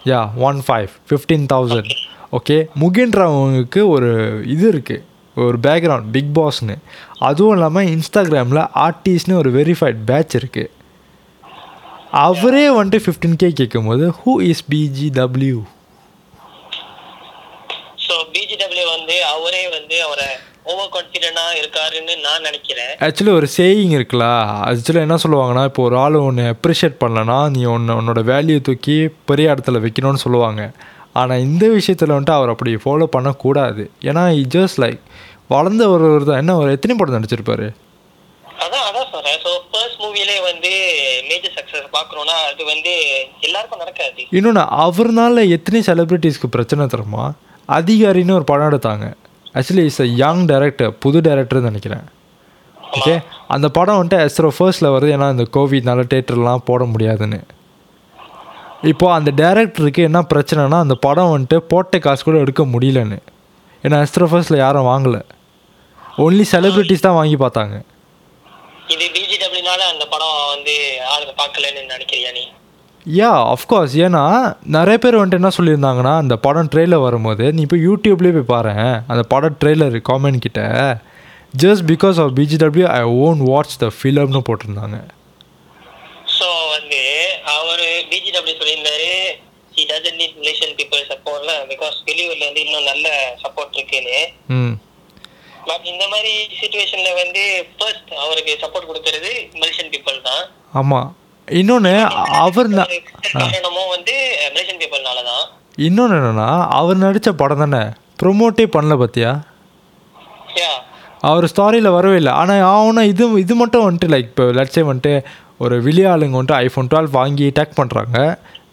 Yeah 0.08 0.20
one 0.42 0.60
five 0.66 0.92
fifteen 1.10 1.46
thousand 1.54 1.92
okay 2.32 2.58
முகின்றவங்களுக்கு 2.82 3.82
ஒரு 3.90 4.10
இது 4.48 4.66
இருக்குது 4.72 5.04
ஒரு 5.38 5.58
பேக்ரவுண்ட் 5.64 6.10
பிக் 6.12 6.34
பாஸ்னு 6.38 6.76
அதுவும் 7.20 7.54
இல்லாமல் 7.54 7.90
இன்ஸ்டாகிராமில் 7.90 8.62
ஆர்டிஸ்ட்னு 8.86 9.36
ஒரு 9.36 9.50
வெரிஃபைட் 9.52 10.00
பேட்ச் 10.06 10.36
இருக்குது 10.40 10.74
அவரே 12.22 12.66
வந்துட்டு 12.76 13.04
ஃபிஃப்டீன் 13.06 13.38
கே 13.38 13.50
கேட்கும்போது 13.54 14.06
who 14.20 14.34
is 14.48 14.64
PGW 14.72 15.58
so 18.06 18.16
PGW 18.34 18.86
வந்து 18.90 19.16
அவரே 19.28 19.64
வந்து 19.70 19.98
அவரை 20.04 20.30
ஓவர் 20.72 20.92
கான்ஃபிடென்டா 20.94 21.44
இருக்காருன்னு 21.60 22.14
நான் 22.26 22.46
நினைக்கிறேன். 22.48 22.94
ஆக்சுவலி 23.06 23.34
ஒரு 23.40 23.48
சேயிங் 23.56 23.94
இருக்குல்ல 23.98 24.26
ஆக்சுவலி 24.70 25.02
என்ன 25.06 25.18
சொல்லுவாங்கன்னா 25.24 25.64
இப்போ 25.70 25.82
ஒரு 25.88 25.96
ஆள் 26.04 26.18
ஒன்று 26.28 26.46
அப்ரிஷியேட் 26.54 26.98
பண்ணலன்னா 27.04 27.38
நீ 27.56 27.62
ஒன்று 27.76 27.98
உன்னோட 28.00 28.22
வேல்யூ 28.32 28.58
தூக்கி 28.68 28.98
பெரிய 29.32 29.54
இடத்துல 29.54 29.82
வைக்கணும்னு 29.86 30.24
சொல்லுவாங்க. 30.26 30.62
ஆனால் 31.22 31.44
இந்த 31.48 31.66
விஷயத்தில் 31.78 32.14
வந்துட்டு 32.14 32.38
அவர் 32.38 32.54
அப்படி 32.54 32.72
ஃபாலோ 32.86 33.08
பண்ணக்கூடாது. 33.16 33.84
ஏன்னா 34.10 34.24
இ 34.40 34.42
ஜஸ்ட் 34.56 34.80
லைக் 34.84 35.02
வளர்ந்த 35.54 35.84
ஒருவர் 35.94 36.28
தான். 36.30 36.42
என்ன 36.44 36.56
ஒரு 36.62 36.70
எத்தனை 36.78 36.96
படம் 37.00 37.18
நடிச்சிருப்பாரு? 37.18 37.68
அதான் 38.64 38.86
அதான் 38.90 39.08
ஸோ 39.46 39.52
ஃபர்ஸ்ட் 39.72 40.02
மூவிலே 40.04 40.38
வந்து 40.50 40.72
மேஜர் 41.30 41.56
சக்ஸஸ் 41.58 41.88
அது 42.50 42.64
வந்து 42.74 42.94
எல்லாருக்கும் 43.48 43.82
நடக்காது. 43.84 44.22
இன்னொன்று 44.38 44.64
அவர்னால 44.86 45.48
எத்தனை 45.58 45.82
செலிப்ரிட்டிஸ்க்கு 45.90 46.54
பிரச்சனை 46.56 46.86
தருமா 46.96 47.26
அதிகாரின்னு 47.70 48.38
ஒரு 48.40 48.46
படம் 48.52 48.70
எடுத்தாங்க. 48.72 49.08
Actually 49.58 49.86
is 49.92 50.02
a 50.06 50.08
young 50.24 50.42
director 50.52 50.92
புது 51.04 51.20
டேரக்டர்னு 51.28 51.70
நினைக்கிறேன். 51.72 52.06
ஓகே 52.98 53.14
அந்த 53.54 53.68
படம் 53.78 54.00
வந்துட்டு 54.00 54.26
எஸ்ரோ 54.28 54.50
ஃபர்ஸ்ட்டில் 54.58 54.94
வருது. 54.96 55.14
ஏன்னா 55.16 55.28
இந்த 55.36 55.46
கோவிட்னால 55.56 56.04
தேட்டர்லாம் 56.14 56.68
போட 56.70 56.84
முடியாதுன்னு. 56.94 57.40
இப்போது 58.92 59.16
அந்த 59.18 59.30
டேரக்டருக்கு 59.42 60.02
என்ன 60.10 60.20
பிரச்சனைனா 60.32 60.80
அந்த 60.86 60.96
படம் 61.06 61.32
வந்துட்டு 61.34 61.58
போட்ட 61.72 62.00
காசு 62.06 62.22
கூட 62.28 62.38
எடுக்க 62.46 62.64
முடியலன்னு. 62.74 63.18
ஏன்னா 63.86 63.98
எஸ்ரோ 64.06 64.28
ஃபர்ஸ்ட்டில் 64.32 64.64
யாரும் 64.66 64.90
வாங்கலை. 64.94 65.22
ஒன்லி 66.26 66.46
செலிப்ரிட்டிஸ் 66.52 67.06
தான் 67.06 67.18
வாங்கி 67.20 67.38
பார்த்தாங்க. 67.44 67.76
இது 68.94 69.06
பிஜிடபிள்யூனால 69.16 69.82
அந்த 69.94 70.04
படம் 70.14 70.36
வந்து 70.54 70.76
ஆளுங்க 71.14 71.34
பார்க்கலன்னு 71.42 71.82
நினைக்கிறியா 71.94 72.30
நீ? 72.38 72.44
யா 73.16 73.30
அஃப்கோர்ஸ் 73.54 73.94
ஏன்னா 74.06 74.22
நிறைய 74.76 74.98
பேர் 75.04 75.18
வந்துட்டு 75.18 75.40
என்ன 75.42 75.52
சொல்லியிருந்தாங்கன்னா 75.58 76.14
அந்த 76.22 76.36
படம் 76.46 76.70
ட்ரெய்லர் 76.74 77.04
வரும்போது 77.06 77.46
நீ 77.56 77.62
இப்போ 77.66 77.78
யூடியூப்லேயே 77.88 78.34
போய் 78.38 78.52
பாரு. 78.54 78.74
அந்த 79.12 79.24
படம் 79.34 79.58
ட்ரெய்லர் 79.62 79.96
காமெண்ட் 80.10 80.44
கிட்ட 80.46 80.62
just 81.64 81.84
because 81.92 82.18
of 82.24 82.34
PGW 82.40 82.88
I 83.00 83.02
won't 83.26 83.42
watch 83.52 83.76
the 83.84 83.90
ஃபிலம்னு 83.98 84.42
போட்டிருந்தாங்க. 84.48 84.98
ஸோ 86.38 86.48
வந்து 86.76 87.02
அவர் 87.58 87.84
பிஜிடபிள்யூ 88.14 88.58
சொல்லியிருந்தாரு 88.62 89.12
he 89.78 89.84
doesn't 89.92 90.18
need 90.20 90.34
relation 90.42 90.76
people 90.78 91.02
சப்போர்ட்ல 91.12 91.52
because 91.72 91.96
வெளியூர்ல 92.10 92.44
இருந்து 92.46 92.64
இன்னும் 92.66 92.90
நல்ல 92.92 93.08
சப்போர்ட் 93.44 93.78
இருக்குன்னு. 93.78 94.20
பட் 95.70 95.86
இந்த 95.92 96.04
மாதிரி 96.14 96.34
சுச்சுவேஷன்ல 96.60 97.10
வந்து 97.22 97.44
ஃபர்ஸ்ட் 97.78 98.12
அவருக்கு 98.24 98.54
சப்போர்ட் 98.64 98.90
கொடுக்கறது 98.90 99.32
மலேசியன் 99.62 99.92
பீப்புள் 99.96 100.20
தான். 100.30 100.44
ஆமாம் 100.82 101.10
இன்னொன்று 101.48 101.92
அவர் 102.40 102.70
காரணமும் 102.74 103.90
வந்து 103.90 104.16
தான் 105.26 105.46
இன்னொன்று 105.78 106.18
என்னென்னா 106.18 106.48
அவர் 106.72 106.98
நடித்த 106.98 107.32
படம் 107.34 107.58
தானே? 107.58 107.82
ப்ரொமோட்டே 108.22 108.66
பண்ணல 108.76 108.96
பார்த்தியா 109.02 109.32
அவர் 111.22 111.50
ஸ்டாரியில் 111.52 111.90
வரவே 111.90 112.18
இல்லை. 112.18 112.32
ஆனால் 112.32 112.64
அவனை 112.72 113.08
இது 113.08 113.26
இது 113.40 113.54
மட்டும் 113.56 113.86
வந்துட்டு 113.86 114.12
லைக் 114.14 114.30
இப்போ 114.32 114.46
லட்சே 114.52 114.84
வந்துட்டு 114.84 115.14
ஒரு 115.60 115.76
விளையாளுங்க 115.82 116.38
வந்துட்டு 116.38 116.60
ஐஃபோன் 116.66 116.90
டுவெல் 116.92 117.10
வாங்கி 117.12 117.48
டேக் 117.58 117.78
பண்ணுறாங்க 117.80 118.18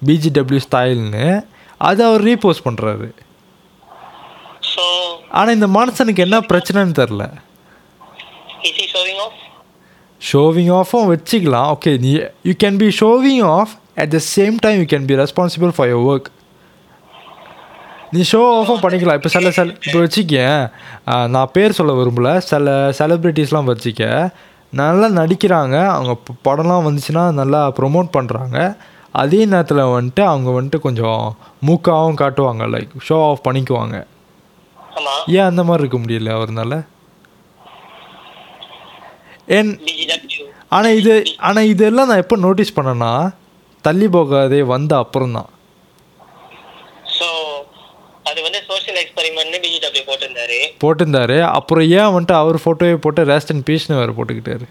பிஜிடபிள்யூ 0.07 0.63
ஸ்டைல்னு 0.67 1.27
அதை 1.81 2.07
அவர் 2.07 2.23
ரீபோஸ்ட் 2.23 2.67
பண்ணுறாரு 2.67 3.09
ஆனால் 5.31 5.55
இந்த 5.55 5.67
மனுஷனுக்கு 5.77 6.25
என்ன 6.27 6.39
பிரச்சனைன்னு 6.51 6.99
தெரில 6.99 7.25
is 8.63 8.79
he 8.79 8.87
showing 8.87 9.19
off 9.25 9.35
showing 10.31 10.71
ஆஃபும் 10.81 11.09
வச்சுக்கலாம் 11.13 11.69
ஓகே 11.75 11.93
நீ 12.05 12.13
you 12.49 12.55
can 12.65 12.79
be 12.83 12.89
showing 13.01 13.43
off 13.57 13.75
at 14.03 14.13
the 14.17 14.21
same 14.35 14.55
time 14.65 14.79
you 14.83 14.87
can 14.93 15.09
be 15.11 15.17
responsible 15.23 15.73
for 15.77 15.91
your 15.93 16.09
work 16.13 16.31
நீ 18.15 18.23
ஷோ 18.31 18.41
ஆஃபும் 18.59 18.83
பண்ணிக்கலாம். 18.83 19.17
இப்போ 19.19 19.31
சில 19.35 19.51
சில 19.57 19.73
இப்போ 19.87 19.99
வச்சுக்கேன் 20.03 20.61
நான் 21.35 21.53
பேர் 21.55 21.77
சொல்ல 21.79 21.93
விரும்பல. 22.01 22.33
சில 22.51 22.75
செலிப்ரிட்டிஸ்லாம் 22.99 23.71
வச்சுக்க 23.71 24.03
நல்லா 24.81 25.07
நடிக்கிறாங்க. 25.21 25.77
அவங்க 25.97 26.13
படம்லாம் 26.49 26.87
வந்துச்சுன்னா 26.89 27.25
நல்லா 27.41 27.61
ப்ரொமோட் 27.79 28.09
பண்ணுறாங்க 28.17 28.59
அதே 29.23 29.41
நேரத்தில் 29.51 29.91
வந்துட்டு 29.97 30.23
அவங்க 30.31 30.49
வந்துட்டு 30.57 30.79
கொஞ்சம் 30.87 31.23
மூக்காவும் 31.69 32.21
காட்டுவாங்க. 32.23 32.65
லைக் 32.75 32.95
ஷோ 33.09 33.19
ஆஃப் 33.31 33.45
பண்ணிக்குவாங்க. 33.49 33.97
ஏன் 35.37 35.49
அந்த 35.51 35.63
மாதிரி 35.69 35.83
இருக்க 35.85 35.99
முடியல 36.05 36.33
அவர்னால? 36.39 36.75
என் 39.49 39.73
ஆனால் 40.69 40.95
இது 40.95 41.15
ஆனால் 41.39 41.65
இதெல்லாம் 41.65 42.09
நான் 42.09 42.17
எப்போ 42.17 42.37
நோட்டீஸ் 42.37 42.77
பண்ணேன்னா 42.77 43.11
தள்ளி 43.85 44.09
போகாதே 44.09 44.63
வந்த 44.63 44.97
அப்புறம் 44.97 45.33
தான் 45.33 45.51
ஸோ 47.19 47.27
அது 48.25 48.43
வந்து 48.43 48.63
சோஷியல் 48.67 48.99
எக்ஸ்பெரிமெண்ட்னு 49.03 49.59
பிஜிடபிள்யூ 49.65 50.05
போட்டிருந்தாரு. 50.07 50.59
போட்டிருந்தாரு. 50.81 51.41
அப்புறம் 51.51 51.91
ஏன் 51.91 52.13
வந்துட்டு 52.15 52.33
அவர் 52.33 52.57
ஃபோட்டோவே 52.57 52.97
போட்டு 52.97 53.25
ரேஸ்ட் 53.25 53.53
அண்ட் 53.53 53.71
பீஸ்னு 53.71 53.99
வேறு 53.99 54.13
போட்டுக்கிட்டாரு. 54.13 54.67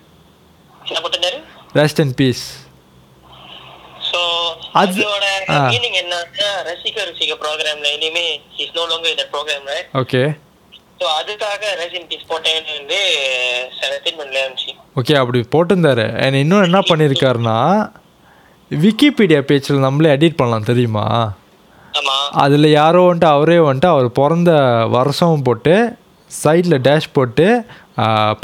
என்ன 0.86 1.00
போட்டிருந்தாரு? 1.00 1.40
ரேஸ்ட் 1.74 2.02
அண்ட் 2.02 2.16
பீஸ் 2.16 2.44
ஸோ 4.10 4.20
அது- 4.74 5.04
அதோட. 5.04 5.26
மீனிங் 5.70 5.98
என்னன்னா 6.02 6.50
ரசிக 6.66 6.98
ருசிக 7.08 7.34
ப்ரோக்ராம்ல 7.42 7.94
இனிமே 7.94 8.26
இஸ் 8.58 8.74
நோ 8.74 8.82
லோங்கர் 8.86 9.10
இந்த 9.10 9.28
ப்ரோக்ராம் 9.32 9.70
ஓகே 9.94 10.22
ஸோ 11.04 11.08
அதுக்காக 11.22 11.64
ரெசின் 11.80 12.06
பீஸ் 12.10 12.28
போட்டேன்னு 12.30 12.74
வந்து 12.78 13.00
இருந்துச்சு 14.42 14.72
ஓகே 15.00 15.14
அப்படி 15.22 15.40
போட்டிருந்தாரு. 15.54 16.06
அண்ட் 16.24 16.38
இன்னும் 16.42 16.66
என்ன 16.68 16.80
பண்ணியிருக்காருன்னா 16.90 17.56
விக்கிபீடியா 18.72 19.40
பேஜில் 19.50 19.84
நம்மளே 19.86 20.14
எடிட் 20.16 20.38
பண்ணலாம் 20.40 20.70
தெரியுமா? 20.70 21.06
அதில் 22.44 22.70
யாரோ 22.80 23.02
வந்துட்டு 23.08 23.30
அவரே 23.36 23.58
வந்துட்டு 23.68 23.92
அவர் 23.94 24.08
பிறந்த 24.20 24.54
வருஷம் 24.96 25.46
போட்டு 25.50 25.76
சைடில் 26.32 26.78
டேஷ் 26.88 27.10
போட்டு 27.18 27.48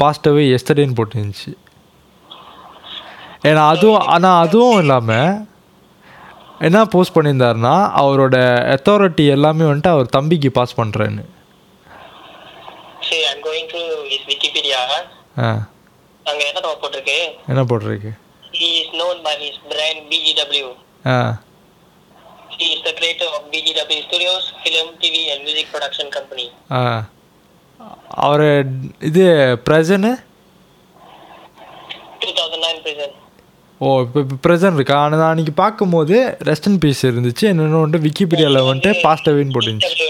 பாஸ்டவே 0.02 0.44
எஸ்டர்டேன்னு 0.56 0.98
போட்டுருந்துச்சு. 1.00 1.52
ஏன்னா 3.48 3.64
அதுவும் 3.72 4.06
ஆனால் 4.14 4.38
அதுவும் 4.44 4.78
இல்லாமல் 4.84 5.34
என்ன 6.68 6.86
போஸ்ட் 6.94 7.16
பண்ணியிருந்தாருன்னா 7.16 7.76
அவரோட 8.04 8.36
அத்தாரிட்டி 8.76 9.26
எல்லாமே 9.38 9.66
வந்துட்டு 9.72 9.94
அவர் 9.96 10.14
தம்பிக்கு 10.18 10.50
பாஸ் 10.60 10.80
பண்ணுறேன்னு 10.82 11.26
சரி 13.10 13.22
I'm 13.30 13.44
going 13.46 13.70
to 13.74 13.80
is 14.14 14.26
Wikipedia 14.30 14.80
ஆ. 15.38 15.50
அங்க 16.26 16.42
என்ன 16.50 16.60
போட்டிருக்கு? 16.82 17.18
என்ன 17.52 17.62
போட்டிருக்கு? 17.70 18.10
He 18.54 18.68
is 18.80 18.88
known 18.92 19.16
by 19.26 19.34
his 19.42 19.56
brand 19.70 19.98
BGW 20.10 20.66
ah. 21.06 21.18
He 22.54 22.66
is 22.74 22.80
the 22.82 22.92
creator 22.92 23.28
of 23.36 23.42
BGW 23.52 23.98
Studios 24.02 24.44
film 24.64 24.88
TV 25.02 25.16
and 25.32 25.40
music 25.44 25.66
production 25.74 26.08
company. 26.16 26.46
ஆ. 26.72 26.82
அவர் 28.24 28.44
இது 29.08 29.24
ப்ரெசன்னு 29.66 30.10
2009 32.20 32.80
present. 32.86 33.14
ஓ 33.80 33.90
இப்போ 34.00 34.20
ப்ரெசன்ட் 34.44 34.76
இருக்கா? 34.76 34.96
ஆனால் 35.02 35.20
நான் 35.20 35.32
அன்றைக்கி 35.34 35.54
பார்க்கும்போது 35.56 36.16
ரெஸ்டன் 36.48 36.78
பீஸ் 36.78 37.02
இருந்துச்சு. 37.06 37.44
என்னென்னு 37.52 37.80
வந்துட்டு 37.80 38.06
விக்கிபீடியாவில் 38.06 38.66
வந்துட்டு 38.66 38.92
பாஸ்டவேன்னு 39.06 39.54
போட்டுருந்துச்சு. 39.54 40.08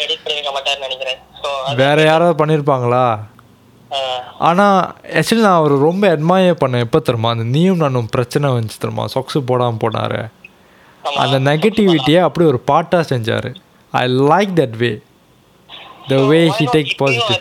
வேற 1.83 1.99
யாராவது 2.11 2.35
பண்ணியிருப்பாங்களா 2.41 3.05
ஆனால் 4.49 4.79
ஆக்சுவலி 5.19 5.43
நான் 5.45 5.61
அவர் 5.61 5.73
ரொம்ப 5.87 6.03
அட்மையர் 6.15 6.61
பண்ணேன். 6.61 6.85
எப்போ 6.87 6.99
தெரியுமா? 7.07 7.31
அந்த 7.35 7.45
நீயும் 7.55 7.81
நானும் 7.83 8.09
பிரச்சனை 8.15 8.51
வந்துச்சு 8.57 8.81
தெரியுமா? 8.83 9.05
சொக்ஸு 9.15 9.41
போடாமல் 9.51 9.81
போனார். 9.85 10.21
அந்த 11.23 11.37
நெகட்டிவிட்டியை 11.49 12.21
அப்படி 12.27 12.45
ஒரு 12.53 12.61
பாட்டாக 12.71 13.05
செஞ்சார். 13.13 13.49
I 13.93 14.03
like 14.33 14.53
that 14.61 14.77
way 14.83 14.91
the 16.11 16.17
way 16.31 16.41
he 16.59 16.67
take 16.75 16.93
positive 17.01 17.41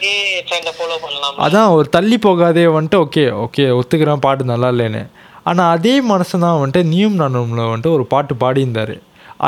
அதான் 1.45 1.73
ஒரு 1.77 1.87
தள்ளி 1.95 2.17
போகாதே 2.25 2.65
வந்துட்டு 2.77 2.97
ஓகே 3.05 3.25
ஓகே 3.43 3.65
ஒத்துக்கிறேன் 3.79 4.23
பாட்டு 4.25 4.51
நல்லா 4.53 4.69
இல்லைன்னு. 4.73 5.03
ஆனால் 5.49 5.71
அதே 5.75 5.93
மனசு 6.11 6.33
தான் 6.45 6.59
வந்துட்டு 6.61 6.83
நீயும் 6.93 7.19
நானும்ல 7.21 7.61
வந்துட்டு 7.71 7.95
ஒரு 7.97 8.05
பாட்டு 8.13 8.35
பாடியிருந்தார். 8.43 8.95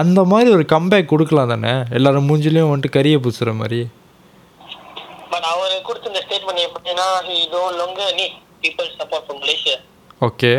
அந்த 0.01 0.19
மாதிரி 0.31 0.49
ஒரு 0.57 0.65
கம்பேக் 0.75 1.11
கொடுக்கலாம் 1.13 1.51
தானே? 1.53 1.73
எல்லாரும் 1.97 2.27
மூஞ்சிலையும் 2.29 2.71
வந்துட்டு 2.71 2.95
கறியை 2.97 3.17
பூசுகிற 3.23 3.53
மாதிரி. 3.61 3.81
பட் 5.31 5.47
அவர் 5.51 5.73
கொடுத்த 5.81 6.11
இந்த 6.11 6.21
ஸ்டேட்மெண்ட் 6.25 6.65
எப்படின்னா 6.67 7.07
he 7.27 7.37
no 7.51 7.63
longer 7.79 8.07
need 8.19 8.33
people 8.63 8.87
support 8.99 9.23
from 9.27 9.39
Malaysia. 9.43 9.75
Okay 10.21 10.51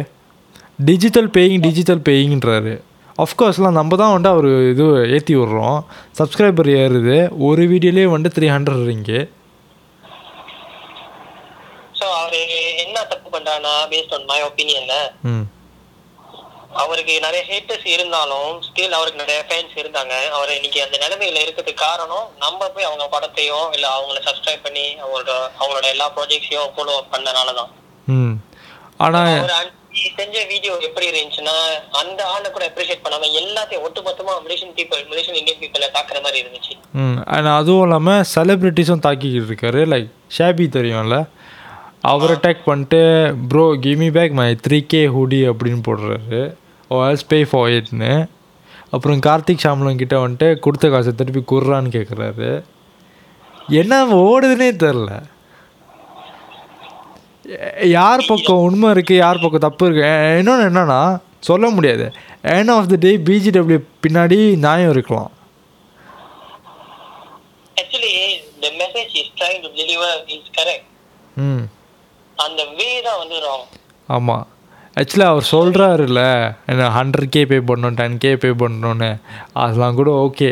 digital 0.80 1.28
paying 1.34 1.62
digital 1.66 2.02
பேயிங்ன்றாரு 2.08 2.72
அஃப்கோர்ஸ்லாம் 3.18 3.78
நம்ம 3.78 3.96
தான் 3.96 4.12
வந்துட்டு 4.12 4.34
அவர் 4.34 4.48
இது 4.72 4.84
ஏற்றி 5.16 5.34
விட்றோம். 5.36 5.78
சப்ஸ்கிரைபர் 6.18 6.70
ஏறுது. 6.78 7.16
ஒரு 7.48 7.62
வீடியோலேயே 7.72 8.06
வந்துட்டு 8.14 8.36
த்ரீ 8.38 8.46
ஹண்ட்ரட் 8.54 8.84
ரிங்கு. 8.88 9.20
ஸோ 11.98 12.06
அவர் 12.20 12.36
என்ன 12.84 12.96
தப்பு 13.12 13.28
பண்றாருன்னா 13.34 13.74
பேஸ்ட் 13.92 14.14
ஆன் 14.16 14.26
மை 14.30 14.38
ஒப்பீனியன்ல 14.48 14.94
ம். 15.32 15.44
அவருக்கு 16.80 17.14
நிறைய 17.24 17.42
ஹேட்டர்ஸ் 17.48 17.86
இருந்தாலும் 17.86 18.50
ஸ்டில் 18.66 18.96
அவருக்கு 18.98 19.22
நிறைய 19.22 19.40
ஃபேன்ஸ் 19.48 19.74
இருந்தாங்க. 19.78 20.14
அவர் 20.36 20.56
இன்னைக்கு 20.56 20.80
அந்த 20.84 20.96
நிலைமையில 21.02 21.42
இருக்கிறதுக்கு 21.42 21.84
காரணம் 21.84 22.26
நம்ம 22.38 22.68
போய் 22.68 22.88
அவங்க 22.88 23.04
படத்தையோ 23.12 23.60
இல்ல 23.76 23.86
அவங்கள 23.96 24.20
சப்ஸ்கிரைப் 24.26 24.64
பண்ணி 24.64 24.86
அவங்களோட 25.02 25.30
அவங்களோட 25.60 25.86
எல்லா 25.90 26.08
ப்ராஜெக்ட்ஸையும் 26.16 26.72
ஃபாலோ 26.74 26.96
பண்ணனால 27.12 27.54
தான் 27.60 27.70
ம். 28.08 28.34
ஆனால் 28.98 29.30
அவர் 29.34 29.54
அன்னைக்கு 29.58 29.78
செஞ்ச 30.18 30.36
வீடியோ 30.50 30.72
எப்படி 30.88 31.06
இருந்துச்சுன்னா 31.10 31.54
அந்த 32.00 32.20
ஆளை 32.28 32.48
கூட 32.50 32.64
அப்ரிஷியேட் 32.68 33.04
பண்ணாம 33.04 33.30
எல்லாத்தையும் 33.40 33.84
ஒட்டுமொத்தமா 33.86 34.34
மலேசியன் 34.44 34.74
பீப்பிள் 34.78 35.02
மலேசியன் 35.10 35.38
இந்தியன் 35.40 35.60
பீப்பிளை 35.62 35.88
தாக்குற 35.96 36.18
மாதிரி 36.22 36.42
இருந்துச்சு. 36.42 36.74
ம். 37.00 37.18
அண்ட் 37.28 37.50
அதுவும் 37.58 37.84
இல்லாமல் 37.84 38.26
செலிப்ரிட்டிஸும் 38.32 39.04
தாக்கிக்கிட்டு 39.06 39.50
இருக்காரு. 39.50 39.82
லைக் 39.92 40.08
ஷாபி 40.36 40.66
தெரியும்ல? 40.78 41.18
அவர் 42.10 42.32
அட்டாக் 42.34 42.64
பண்ணிட்டு 42.64 43.00
bro 43.50 43.64
gimme 43.82 44.08
back 44.12 44.32
my 44.34 44.46
three 44.64 44.78
K 44.86 45.02
hoodie 45.08 45.40
அப்படின்னு 45.50 45.82
போடுறாரு. 45.88 46.40
ஆல்ஸ் 46.96 47.28
பே 47.28 47.38
ஃபார் 47.50 47.72
இட்னு 47.72 48.12
அப்புறம் 48.90 49.20
கார்த்திக் 49.26 49.64
ஷாம்லம் 49.64 50.00
கிட்ட 50.00 50.16
வந்துட்டு 50.18 50.58
கொடுத்த 50.58 50.86
காசை 50.88 51.12
திருப்பி 51.12 51.42
குர்றான்னு 51.50 51.94
கேட்குறாரு 51.96 52.48
என்ன 53.74 53.94
ஓடுதுன்னே 54.22 54.68
தெரில. 54.82 55.10
யார் 57.92 58.28
பக்கம் 58.28 58.64
உண்மை 58.66 58.88
இருக்குது 58.94 59.20
யார் 59.20 59.42
பக்கம் 59.42 59.64
தப்பு 59.64 59.86
இருக்குது 59.86 60.38
இன்னொன்று 60.40 60.68
என்னன்னா 60.70 60.98
சொல்ல 61.40 61.66
முடியாது. 61.70 62.06
End 62.52 62.72
of 62.74 62.90
the 62.90 62.96
day 62.96 63.12
PGW 63.26 63.78
பின்னாடி 64.04 64.38
நியாயம் 64.64 64.92
இருக்கலாம். 64.94 65.30
Actually 67.76 68.12
the 68.62 68.70
message 68.80 69.14
is 69.20 69.32
trying 69.38 69.60
to 69.64 69.70
deliver 69.78 70.18
is 70.28 70.50
correct 70.58 70.88
ம். 71.44 71.64
அந்த 72.38 72.62
வே 72.78 72.90
தான் 73.06 73.20
வந்து 73.22 73.38
ராங் 73.46 73.66
ஆமாம் 74.08 74.46
ஆக்சுவலாக 74.96 75.32
அவர் 75.32 75.50
சொல்கிறாருல்ல 75.50 76.22
என்ன 76.66 76.88
ஹண்ட்ரட் 76.96 77.28
கே 77.28 77.42
பே 77.44 77.58
பண்ணணும் 77.68 77.98
டென் 78.00 78.18
கே 78.18 78.32
பே 78.36 78.48
பண்ணணும்னு. 78.62 79.10
அதெல்லாம் 79.54 79.94
கூட 79.94 80.10
ஓகே 80.24 80.50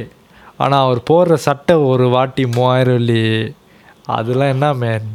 ஆனால் 0.57 0.85
அவர் 0.85 1.01
போடுற 1.11 1.35
சட்டை 1.47 1.75
ஒரு 1.91 2.07
வாட்டி 2.09 2.45
மூவாயிரம் 2.47 2.97
வெள்ளி. 2.99 3.25
அதெல்லாம் 4.17 4.49
என்ன 4.49 4.69
மேன் 4.75 5.09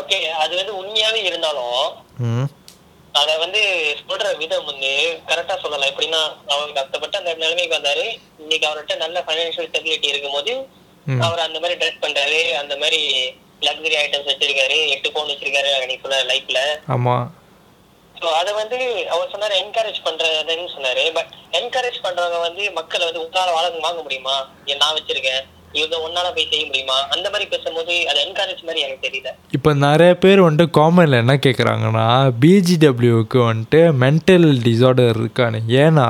ஓகே 0.00 0.18
அது 0.42 0.52
வந்து 0.56 0.72
உண்மையாவே 0.80 1.20
இருந்தாலும் 1.22 1.82
ம். 2.26 2.46
அத 3.14 3.30
வந்து 3.38 3.60
சொல்ற 4.00 4.26
விதம் 4.38 4.68
வந்து 4.70 4.90
கரெக்டா 5.28 5.54
சொல்லலாம் 5.62 5.90
எப்படின்னா 5.92 6.20
அவர் 6.52 6.76
கஷ்டப்பட்டு 6.78 7.18
அந்த 7.18 7.32
நிலைமைக்கு 7.34 7.76
வந்தாரு. 7.76 8.04
இன்னைக்கு 8.42 8.68
அவர்கிட்ட 8.68 8.96
நல்ல 8.96 9.24
ஃபைனான்சியல் 9.26 9.68
ஸ்டெபிலிட்டி 9.70 10.12
இருக்கும்போது. 10.12 10.54
அவர் 11.26 11.46
அந்த 11.46 11.58
மாதிரி 11.60 11.78
ட்ரெஸ் 11.80 12.04
பண்றாரு. 12.04 12.40
அந்த 12.60 12.74
மாதிரி 12.76 13.00
லக்ஸரி 13.66 13.96
ஐட்டம்ஸ் 14.02 14.30
வச்சிருக்காரு. 14.30 14.78
எட்டு 14.94 15.08
பவுன் 15.12 15.30
வச்சிருக்காரு 15.32 15.72
நீ 15.90 15.96
சொன்ன 16.02 16.22
லைஃப்ல 16.32 16.60
ஆமாம் 16.94 17.26
ஸோ 18.20 18.26
அதை 18.40 18.52
வந்து 18.52 18.78
அவர் 19.14 19.32
சொன்னார் 19.32 19.60
என்கரேஜ் 19.62 20.00
பண்றதுன்னு 20.06 20.72
சொன்னாரு. 20.76 21.04
பட் 21.18 21.32
என்கரேஜ் 21.60 21.98
பண்றவங்க 22.06 22.40
வந்து 22.40 22.72
மக்களை 22.72 23.04
வந்து 23.08 23.22
உன்னால 23.24 23.52
வாழ 23.56 23.66
வாங்க 23.86 24.00
முடியுமா? 24.02 24.36
ஏன் 24.64 24.80
நான் 24.82 24.96
வச்சிருக்கேன். 24.98 25.42
இவங்க 25.72 25.96
உன்னால 26.06 26.28
போய் 26.34 26.50
செய்ய 26.50 26.64
முடியுமா? 26.66 26.98
அந்த 27.14 27.26
மாதிரி 27.30 27.46
பேசும்போது 27.50 27.94
அது 28.10 28.18
என்கரேஜ் 28.26 28.62
மாதிரி 28.64 28.84
எனக்கு 28.84 29.06
தெரியல. 29.06 29.32
இப்போ 29.50 29.72
நிறைய 29.86 30.12
பேர் 30.14 30.46
வந்துட்டு 30.46 30.76
காமெண்டில் 30.80 31.20
என்ன 31.22 31.34
கேட்குறாங்கன்னா 31.46 32.06
பிஜிடபிள்யூக்கு 32.44 33.40
வந்துட்டு 33.50 33.82
மென்டல் 34.04 34.48
டிசார்டர் 34.68 35.20
இருக்கான்னு 35.22 35.60
ஏன்னா 35.84 36.06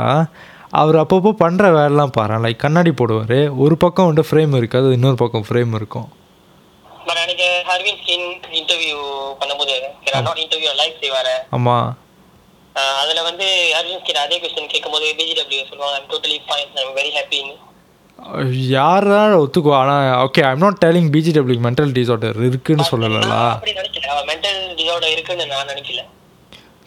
அவர் 0.70 0.96
அப்பப்போ 0.96 1.30
பண்ணுற 1.42 1.66
வேலைலாம் 1.78 2.14
பாரு 2.18 2.38
லைக் 2.44 2.64
கண்ணாடி 2.64 2.90
போடுவார். 2.90 3.38
ஒரு 3.64 3.76
பக்கம் 3.76 4.08
வந்துட்டு 4.08 4.30
ஃப்ரேம் 4.30 4.54
இருக்காது 4.56 4.92
இன்னொரு 4.92 5.16
பக்கம் 5.16 5.44
ஃப்ரேம் 5.48 5.75
இருக்கும். 5.75 6.08
பட் 7.06 7.20
அன்னைக்கு 7.22 7.48
ஹர்வின் 7.68 8.00
ஸ்கின் 8.00 8.26
இன்டர்வியூ 8.60 8.96
பண்ணும்போது 9.40 9.75
நாட் 10.22 10.42
இன்டர்வியூ 10.44 10.72
லைவ் 10.80 10.96
செய்வாரு. 11.02 11.34
ஆஹ் 12.75 12.96
அதுல 13.02 13.20
வந்து 13.26 13.46
ஹர்வின் 13.76 14.00
ஸ்கின் 14.00 14.22
அதே 14.22 14.38
கொஸ்டின் 14.40 14.72
கேட்கும்போது 14.72 15.06
பிஜிடபிள்யூ 15.20 15.62
சொல்லுவாங்க 15.70 15.96
I'm 15.98 16.10
totally 16.12 16.38
fine 16.46 16.72
I'm 16.82 16.92
very 16.98 17.12
ஹாப்பின்னு 17.16 17.54
யாரா 18.72 19.16
ஒத்துக்கோ 19.40 19.72
ஆனால் 19.78 20.04
okay 20.25 20.42
I'm 20.48 20.62
not 20.62 20.78
telling 20.84 21.08
PGW 21.14 21.60
mental 21.66 21.92
disorder 21.96 22.38
இருக்குன்னு 22.48 22.84
சொல்லலா 22.90 23.40
அப்படி 23.48 23.72
நினைக்கல. 23.75 24.06
அவன் 24.14 24.28
மென்டல் 24.30 24.60
டிசார்டர் 24.78 25.12
இருக்குன்னு 25.12 25.46
நான் 25.48 25.68
நினைக்கல. 25.72 26.02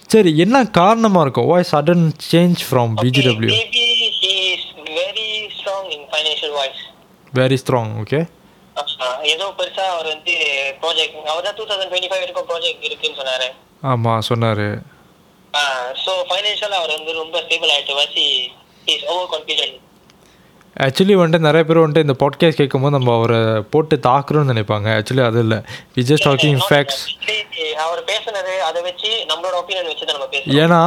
சரி 0.10 0.32
என்ன 0.44 0.58
காரணமாக 0.78 1.24
இருக்கும்? 1.26 1.50
Why 1.50 1.70
sudden 1.72 2.06
change 2.30 2.62
from 2.68 2.94
PGW 3.02 3.52
maybe 3.56 3.84
he 4.18 4.32
is 4.48 4.66
very 4.96 5.28
strong 5.58 5.90
in 5.96 6.06
financial 6.12 6.56
wise 6.56 6.82
very 7.34 7.58
strong 7.64 7.92
okay 8.04 8.22
ஏதோ 9.34 9.46
பெருசா 9.60 9.84
அவர் 9.96 10.08
வந்து 10.14 10.36
ப்ராஜெக்ட் 10.84 11.28
அவர் 11.32 11.46
தான் 11.48 11.58
டூ 11.60 11.66
தௌசண்ட் 11.70 11.92
டுவெண்ட்டி 11.92 12.12
ஃபைவ் 12.12 12.24
வரைக்கும் 12.24 12.50
ப்ராஜெக்ட் 12.52 12.88
இருக்குன்னு 12.90 13.20
சொன்னாரு. 13.22 13.50
ஆமாம் 13.92 14.26
சொன்னார். 14.32 14.66
ஸோ 16.06 16.12
ஃபைனான்ஷியல் 16.30 16.80
அவர் 16.80 16.96
வந்து 16.98 17.14
ரொம்ப 17.22 17.38
ஸ்டேபிள் 17.46 17.72
ஆயிட்டு 17.76 18.00
வாசி 18.00 18.26
இஸ் 18.96 19.06
ஓவர் 19.14 19.30
கான்ஃபிடென்ட் 19.36 19.78
ஆக்சுவலி 20.86 21.16
வந்துட்டு 21.20 21.48
நிறைய 21.48 21.64
பேர் 21.68 21.80
வந்துட்டு 21.82 22.06
இந்த 22.06 22.16
பாட்காஸ்ட் 22.22 22.60
கேட்கும்போது 22.60 22.96
நம்ம 22.96 23.14
அவரை 23.20 23.40
போட்டு 23.74 23.96
தாக்குறோம்னு 24.08 24.52
நினைப்பாங்க. 24.52 24.88
ஆக்சுவலி 24.98 25.24
அது 25.30 25.40
இல்லை. 25.46 25.58
வி 25.96 26.02
ஜஸ்ட் 26.10 26.28
டாக்கிங் 26.28 26.62
ஃபேக்ட்ஸ் 26.68 27.02
அவர் 27.86 28.02
பேசுனது 28.12 28.54
அதை 28.68 28.80
வச்சு 28.88 29.10
நம்மளோட 29.32 29.56
ஒப்பீனியன் 29.62 29.90
வச்சு 29.92 30.06
தான் 30.06 30.18
நம்ம 30.18 30.30
பேசுறோம். 30.34 30.58
ஏன்னா 30.64 30.82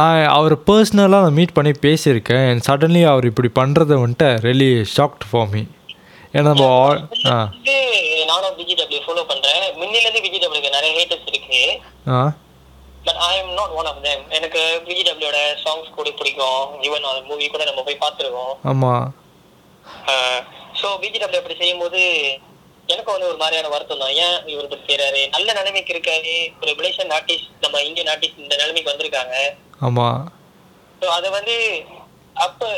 நான் 0.00 0.20
அவர் 0.38 0.56
பர்சனலாக 0.68 1.24
நான் 1.26 1.38
மீட் 1.40 1.56
பண்ணி 1.58 1.72
பேசியிருக்கேன் 1.86 2.46
அண்ட் 2.50 2.64
சடன்லி 2.68 3.02
அவர் 3.12 3.28
இப்படி 3.30 3.50
பண்ணுறத 3.60 4.00
வந்துட்டு 4.04 4.30
ரெலி 4.48 4.70
ஷாக்ட் 4.96 5.26
ஃபார் 5.30 5.50
மீ 5.54 5.62
ஏன்னா 6.34 6.50
நம்ம 6.50 6.66
ஆ. 7.28 7.36
நானும் 8.30 8.56
பிஜிடபிள்யூ 8.58 9.00
ஃபாலோ 9.04 9.22
பண்றேன். 9.24 9.64
முன்னில 9.78 10.04
இருந்து 10.04 10.22
பிஜிடபிள்யூக்கு 10.26 10.76
நிறைய 10.76 10.92
ஹேட்டர்ஸ் 10.98 11.30
இருக்கு. 11.30 11.60
ஆ. 12.08 12.18
But 13.06 13.18
I 13.24 13.32
am 13.38 13.52
not 13.54 13.74
one 13.78 13.88
of 13.90 14.02
them 14.04 14.22
எனக்கு 14.30 14.60
பிஜிடபிள்யூட 14.86 15.38
சாங்ஸ் 15.64 15.96
கூட 15.96 16.10
பிடிக்கும். 16.18 16.62
ஈவன் 16.86 17.08
அந்த 17.10 17.22
மூவி 17.30 17.48
கூட 17.48 17.64
நம்ம 17.64 17.82
போய் 17.82 18.02
பார்த்துருக்கோம் 18.02 18.54
ஆமாம் 18.64 19.06
ஸோ 20.80 20.88
பிஜிடபிள்யூ 21.02 21.40
அப்படி 21.40 21.56
செய்யும்போது 21.56 22.00
எனக்கும் 22.88 23.14
வந்து 23.14 23.28
ஒரு 23.28 23.38
மாதிரியான 23.38 23.68
வருத்தம் 23.68 24.02
தான். 24.02 24.14
ஏன் 24.22 24.36
இவர் 24.46 24.66
இப்படி 24.66 24.84
செய்யறாரு 24.86 25.20
நல்ல 25.34 25.48
நிலைமைக்கு 25.52 25.94
இருக்காரு. 25.94 26.32
ஒரு 26.62 26.72
மலேசியன் 26.78 27.14
ஆர்டிஸ்ட் 27.16 27.50
நம்ம 27.60 27.82
இந்தியன் 27.82 28.10
ஆர்டிஸ்ட் 28.12 28.42
இந்த 28.44 28.54
நிலைமைக்கு 28.56 28.92
வந்திருக்காங்க. 28.92 29.34
ஆமாம் 29.80 30.20
ஸோ 31.02 31.06
அதை 31.18 31.28
வந்து 31.30 31.56
அப்ப 32.34 32.68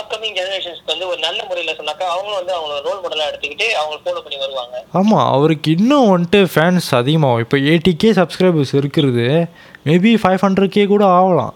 அப்கமிங் 0.00 0.36
ஜெனரேஷன்ஸ்க்கு 0.38 0.92
வந்து 0.92 1.08
ஒரு 1.08 1.18
நல்ல 1.18 1.44
முறையில 1.48 1.72
சொன்னாக்கா 1.72 2.06
அவங்களும் 2.14 2.38
வந்து 2.40 2.54
அவங்கள 2.56 2.82
ரோல் 2.82 3.02
மாடலா 3.04 3.28
எடுத்துக்கிட்டு 3.30 3.66
அவங்க 3.80 3.96
ஃபாலோ 4.04 4.22
பண்ணி 4.22 4.38
வருவாங்க. 4.38 4.84
ஆமாம் 4.92 5.32
அவருக்கு 5.32 5.70
இன்னும் 5.70 6.10
வந்துட்டு 6.14 6.40
ஃபேன்ஸ் 6.54 6.94
அதிகமாகும். 6.94 7.38
இப்போ 7.38 7.56
எயிட்டி 7.56 7.92
கே 7.96 8.12
சப்ஸ்கிரைபர்ஸ் 8.12 8.74
இருக்கிறது 8.74 9.48
மேபி 9.84 10.14
ஃபைவ் 10.22 10.44
ஹண்ட்ரட் 10.46 10.74
கே 10.76 10.86
கூட 10.86 11.04
ஆகலாம். 11.04 11.54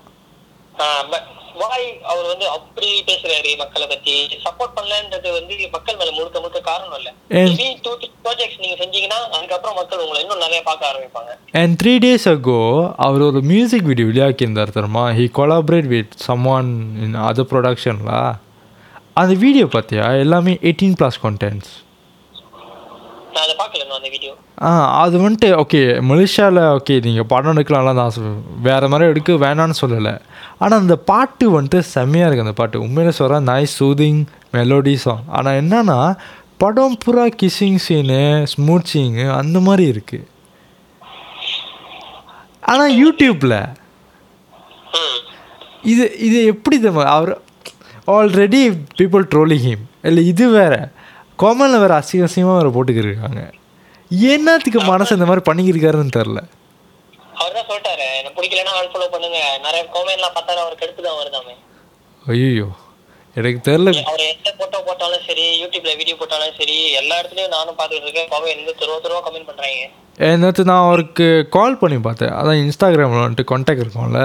வாய் 1.63 1.87
அவர் 2.11 2.27
வந்து 2.31 2.47
அப்படி 2.57 2.89
பேசுறாரு 3.09 3.51
மக்களை 3.63 3.87
பத்தி? 3.93 4.15
சப்போர்ட் 4.45 4.75
பண்ணலன்றது 4.77 5.29
வந்து 5.37 5.55
மக்கள் 5.75 5.99
மேல 6.01 6.11
முழுக்க 6.19 6.37
முழுக்க 6.43 6.61
காரணம் 6.71 6.97
இல்ல. 7.01 7.11
மேபி 7.35 7.69
டூ 7.85 7.93
த்ரீ 8.01 8.09
ப்ராஜெக்ட்ஸ் 8.25 8.61
நீங்க 8.63 8.77
செஞ்சீங்கன்னா 8.83 9.19
அதுக்கப்புறம் 9.37 9.77
மக்கள் 9.81 10.03
உங்களை 10.05 10.23
இன்னும் 10.25 10.43
நிறைய 10.45 10.61
பார்க்க 10.69 10.91
ஆரம்பிப்பாங்க. 10.93 11.33
அண்ட் 11.61 11.77
த்ரீ 11.83 11.95
டேஸ் 12.07 12.27
அகோ 12.35 12.59
அவர் 13.07 13.27
ஒரு 13.29 13.43
மியூசிக் 13.53 13.89
வீடியோ 13.91 14.09
வெளியாக்கியிருந்தார் 14.11 14.77
தெரியுமா? 14.79 15.05
He 15.21 15.27
collaborate 15.41 15.91
with 15.95 16.17
someone 16.57 16.71
in 17.07 17.17
other 17.29 17.51
ப்ரொடக்ஷனில் 17.53 18.13
அந்த 19.21 19.33
வீடியோ 19.45 19.69
பார்த்தியா? 19.77 20.05
எல்லாமே 20.25 20.53
எயிட்டீன் 20.69 20.99
ப்ளஸ் 21.01 21.21
கண்டென்ட்ஸ் 21.27 21.73
நான் 23.35 23.45
அதை 23.45 23.55
பார்க்கல 23.61 23.61
இன்னும் 23.61 23.61
அந்த 23.61 23.61
வீடியோ 23.61 23.62
ஆ 24.67 24.71
அது 25.03 25.17
வந்துட்டு 25.19 25.49
ஓகே 25.63 25.81
மலேசியாவில் 26.11 26.63
ஓகே 26.77 26.95
நீங்கள் 27.07 27.29
படம் 27.33 27.53
எடுக்கலாம்லாம் 27.55 28.01
தான் 28.01 28.13
வேறு 28.69 28.91
மாதிரி 28.93 29.11
எடுக்க 29.13 29.33
வேணான்னு 29.45 29.77
சொல்லலை. 29.81 30.15
ஆனால் 30.59 30.81
அந்த 30.81 30.97
பாட்டு 31.11 31.47
வந்துட்டு 31.57 31.81
செம்மையாக 31.95 32.29
இருக்குது 32.29 32.47
அந்த 32.47 32.57
பாட்டு. 32.61 32.83
உண்மையில 32.87 33.13
சொல்கிறேன் 33.21 33.49
நைஸ் 33.53 33.75
சூதிங் 33.81 34.21
மெலோடி 34.57 34.95
சாங் 35.05 35.25
ஆனால் 35.39 35.59
என்னன்னா 35.63 35.99
படம் 36.63 36.99
பூரா 37.05 37.27
கிஸ்ஸிங் 37.41 37.81
சீனு 37.87 38.21
ஸ்மூச்சிங்கு 38.53 39.25
அந்த 39.41 39.61
மாதிரி 39.61 39.85
இருக்குது 39.93 40.29
ஆனால் 42.63 42.93
யூடியூப்பில் 43.03 43.57
இது 45.93 46.05
இது 46.27 46.39
எப்படி 46.53 46.77
அவர் 47.15 47.33
ஆல்ரெடி 48.17 48.61
பீப்புள் 48.99 49.25
ட்ரோலிங் 49.33 49.65
ஹிம் 49.67 49.83
இல்லை 50.09 50.23
இது 50.27 50.45
வேற. 50.51 50.75
கோமலில் 51.43 51.83
வேறு 51.83 51.95
அசிங்க 51.99 52.27
அசிங்கமாக 52.27 52.59
வேறு 52.59 52.75
போட்டுக்கிருக்காங்க 52.75 53.41
என்னத்துக்கு 54.33 54.81
மனசு 54.93 55.17
இந்த 55.17 55.27
மாதிரி 55.29 55.45
பண்ணிக்கிருக்காருன்னு 55.49 56.17
தெரில. 56.17 56.41
அவர் 57.41 57.55
தான் 57.57 57.69
சொல்லிட்டாரு. 57.69 58.07
எனக்கு 58.21 58.37
பிடிக்கலன்னா 58.39 58.73
அன்ஃபாலோ 58.81 59.09
பண்ணுங்க. 59.15 59.39
நிறைய 59.67 59.83
கோமெண்ட்லாம் 59.95 60.35
பார்த்தாரு 60.37 60.61
அவருக்கு 60.65 60.87
எடுத்து 60.87 61.03
தான் 61.09 61.19
வருதாமே. 61.21 61.55
ஐயோ 62.23 62.69
எனக்கு 63.37 63.61
தெரில. 63.69 63.91
அவர் 64.11 64.25
எந்த 64.33 64.49
போட்டோ 64.59 64.79
போட்டாலும் 64.89 65.25
சரி 65.29 65.45
யூடியூப்ல 65.63 65.93
வீடியோ 66.01 66.17
போட்டாலும் 66.21 66.57
சரி 66.61 66.77
எல்லா 67.01 67.15
இடத்துலயும் 67.21 67.55
நானும் 67.57 67.79
பார்த்துட்டு 67.79 68.07
இருக்கேன். 68.09 68.29
கோமெண்ட் 68.33 68.63
வந்து 68.63 68.79
தெருவ 68.83 68.99
தெருவா 69.07 69.21
கமெண்ட் 69.27 69.49
பண்றாங்க. 69.51 69.89
நேற்று 70.43 70.65
நான் 70.71 70.87
அவருக்கு 70.89 71.49
கால் 71.57 71.81
பண்ணி 71.83 71.99
பார்த்தேன். 72.09 72.35
அதான் 72.41 72.61
இன்ஸ்டாகிராமில் 72.65 73.25
வந்துட்டு 73.25 73.51
கான்டாக்ட் 73.53 73.85
இருக்கும்ல. 73.85 74.23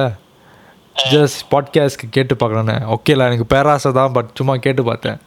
ஜஸ்ட் 1.14 1.42
பாட்காஸ்ட்க்கு 1.54 2.08
கேட்டு 2.18 2.36
பார்க்கலான்னு 2.36 2.76
ஓகேல 2.96 3.28
எனக்கு 3.30 3.46
பேராசை 3.56 3.92
தான் 3.92 4.14
பட் 4.18 4.30
சும்மா 4.40 4.56
கேட்டு 4.66 4.84
பார்த்தேன். 4.84 5.20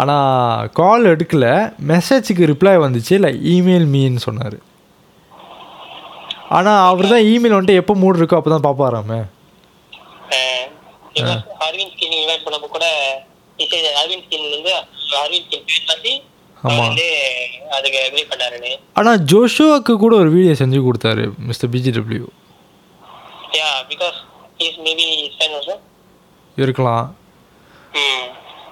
ஆனால் 0.00 0.68
கால் 0.78 1.10
எடுக்கல. 1.12 1.46
மெசேஜுக்கு 1.90 2.48
ரிப்ளை 2.52 2.74
வந்துச்சு. 2.84 3.12
இல்லை 3.18 3.30
இமெயில் 3.54 3.86
மீன்னு 3.94 4.22
சொன்னார். 4.26 4.58
ஆனால் 6.56 6.80
அவர் 6.90 7.12
தான் 7.12 7.26
இமெயில் 7.32 7.54
வந்துட்டு 7.56 7.80
எப்போ 7.82 7.94
மூடு 8.02 8.18
இருக்கோ 8.20 8.38
அப்போ 8.38 8.50
தான் 8.54 8.66
பார்ப்பாராமே 8.68 9.20
அரவிந்த் 11.66 11.92
ஸ்கின் 11.94 12.16
இன்வைட் 12.18 12.44
பண்ணப்போ 12.46 12.68
கூட 12.76 12.86
அரவிந்த் 14.00 14.26
ஸ்கின் 14.26 14.52
வந்து 14.56 14.72
அரவிந்த் 15.22 15.46
ஸ்கின் 15.46 15.66
பேர் 18.16 18.30
பண்ணாருன்னு. 18.32 18.72
ஆனால் 18.98 19.22
ஜோஷுவாக்கு 19.30 19.94
கூட 20.02 20.12
ஒரு 20.22 20.30
வீடியோ 20.36 20.54
செஞ்சு 20.60 20.80
கொடுத்தாரு 20.88 21.24
mister 21.48 21.72
PGW 21.74 22.26
yeah 23.60 23.70
because 23.92 24.18
is 24.66 24.78
maybe 24.86 25.06
இருக்கலாம். 26.64 27.06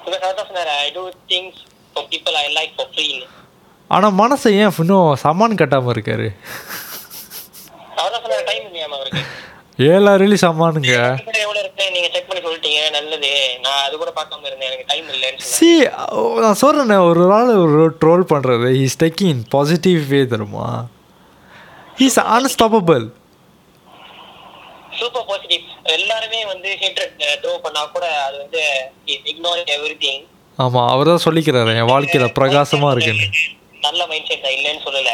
சொன்னாரு 0.05 0.73
I 0.79 0.89
do 0.95 1.03
things 1.31 1.61
for 1.97 2.07
people 2.13 2.37
I 2.37 2.47
like 2.55 2.73
for 2.77 2.91
free 2.93 3.07
ஆனால் 3.91 4.17
மனசை 4.19 4.51
ஏன் 4.59 4.75
இன்னும் 4.79 5.09
சமான் 5.23 5.61
கட்டாமல் 5.61 5.93
இருக்காரு? 5.93 6.27
அவருக்கு? 8.93 9.23
ஏழாயிரம் 9.87 10.43
சமானுங்க? 10.43 10.95
சி 15.51 15.71
நான் 16.39 16.61
சொல்கிறேனே 16.63 16.99
ஒரு 17.09 17.23
நாள் 17.27 17.51
ஒரு 17.65 17.83
ட்ரோல் 18.03 18.25
பண்ணுறது 18.33 18.69
ஹீஸ் 18.77 19.01
டேக்கிங் 19.03 19.41
பாசிட்டிவ் 19.51 20.01
வே 20.09 20.21
தருமா 20.33 20.67
ஹீஸ் 21.99 22.19
அன்ஸ்டாப்பபிள் 22.31 23.05
சூப்பர் 25.01 25.27
பாசிட்டிவ் 25.27 25.65
எல்லாருமே 25.97 26.41
வந்து 26.53 26.69
ஹேட்ரட் 26.83 27.15
த்ரோ 27.43 27.53
பண்ணா 27.65 27.83
கூட 27.95 28.07
அது 28.27 28.37
வந்து 28.43 28.63
இக்னோர் 29.33 29.63
எவ்ரி 29.77 29.97
திங் 30.05 30.25
ஆமாம் 30.59 30.89
அவர் 30.93 31.11
தான் 31.13 31.25
சொல்லிக்கிறாரு 31.27 31.73
என் 31.81 31.91
வாழ்க்கையில் 31.93 32.35
பிரகாசமாக 32.39 32.93
இருக்குன்னு. 32.95 33.29
நல்ல 33.87 34.01
மைண்ட் 34.11 34.29
செட் 34.31 34.45
தான் 34.47 34.57
இல்லைன்னு 34.57 34.83
சொல்லல. 34.87 35.13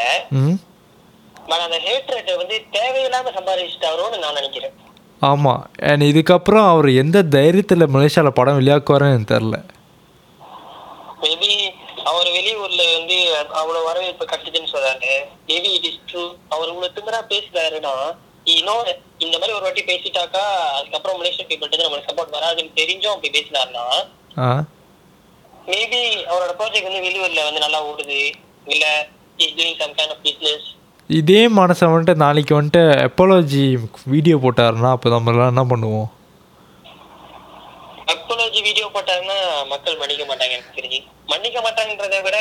பட் 1.50 1.64
அந்த 1.66 1.78
ஹேட்ரட் 1.86 2.30
வந்து 2.42 2.56
தேவையில்லாம 2.76 3.32
சம்பாதிச்சிட்டாரோன்னு 3.38 4.22
நான் 4.24 4.38
நினைக்கிறேன். 4.40 4.74
ஆமாம் 5.30 5.62
அண்ட் 5.90 6.04
இதுக்கப்புறம் 6.10 6.66
அவர் 6.72 6.88
எந்த 7.02 7.18
தைரியத்தில் 7.36 7.92
மலேசியாவில் 7.94 8.38
படம் 8.38 8.58
வெளியாக்குவாருன்னு 8.60 9.30
தெரில 9.34 9.58
மேபி 11.22 11.52
அவர் 12.10 12.28
வெளியூர்ல 12.36 12.82
வந்து 12.96 13.16
அவ்வளவு 13.60 13.86
வரவேற்பு 13.88 14.24
கிடைச்சதுன்னு 14.32 14.72
சொல்றாரு. 14.74 15.12
மேபி 15.48 15.70
இட் 15.76 15.88
இஸ் 15.90 16.02
ட்ரூ 16.10 16.24
அவர் 16.54 16.70
இவ்வளவு 16.72 16.94
திமிரா 16.96 17.20
பேசுறாருன்னா 17.32 17.94
இன்னும் 18.54 18.88
இந்த 19.24 19.34
மாதிரி 19.38 19.54
ஒரு 19.56 19.64
வாட்டி 19.66 19.82
பேசிட்டாக்கா 19.90 20.42
அதுக்கப்புறம் 20.78 21.18
மலேசியன் 21.20 21.48
பீப்புள் 21.50 21.84
நம்மளுக்கு 21.84 22.10
சப்போர்ட் 22.10 22.36
வராதுன்னு 22.36 22.76
தெரிஞ்சும் 22.80 23.14
அப்படி 23.14 23.30
பேசினாருன்னா 23.36 23.84
மேபி 25.70 26.00
அவரோட 26.30 26.52
ப்ராஜெக்ட் 26.58 26.88
வந்து 26.88 27.04
வெளியூர்ல 27.06 27.44
வந்து 27.46 27.62
நல்லா 27.64 27.80
ஓடுது. 27.90 28.18
இல்ல 28.74 28.84
is 29.44 29.56
doing 29.58 29.78
some 29.80 29.94
kind 29.98 30.12
of 30.14 30.22
business 30.26 30.66
இதே 31.10 31.40
மனசை 31.58 31.86
வந்துட்டு 31.90 32.14
நாளைக்கு 32.22 32.52
வந்துட்டு 32.58 32.84
எப்பாலஜி 33.08 33.64
வீடியோ 34.12 34.36
போட்டாருன்னா 34.44 34.90
அப்போ 34.94 35.08
நம்மளாம் 35.14 35.52
என்ன 35.52 35.64
பண்ணுவோம்? 35.72 36.08
அக்னாலஜி 38.12 38.60
வீடியோ 38.68 38.86
போட்டாருன்னா 38.94 39.36
மக்கள் 39.72 40.00
மன்னிக்க 40.00 40.24
மாட்டாங்க 40.30 40.54
எனக்கு 40.56 40.78
தெரிஞ்சு. 40.78 41.00
மன்னிக்க 41.32 41.58
மாட்டாங்கன்றதை 41.66 42.18
விட 42.26 42.38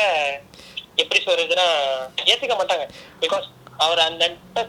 எப்படி 1.01 1.19
சொல்றதுன்னா 1.27 1.67
ஏத்துக்க 2.31 2.55
மாட்டாங்க. 2.61 2.85
பிகாஸ் 3.23 3.47
அவர் 3.83 4.01
அந்த 4.09 4.23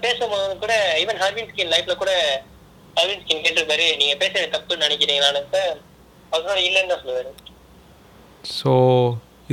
பேசும்போது 0.04 0.54
கூட 0.62 0.74
ஈவன் 1.02 1.20
ஹர்வின் 1.22 1.50
ஸ்கின் 1.50 1.72
லைஃப்ல 1.74 1.94
கூட 2.02 2.12
ஹர்வின் 2.98 3.22
ஸ்கின் 3.22 3.44
கேட்டிருப்பாரு 3.44 3.86
நீங்க 4.00 4.14
பேசுறது 4.22 4.54
தப்புன்னு 4.56 4.86
நினைக்கிறீங்களான்னு 4.86 5.62
அவரோட 6.34 6.58
இல்லைன்னு 6.68 6.92
தான் 6.92 7.02
சொல்லுவாரு. 7.04 7.30
ஸோ 8.58 8.72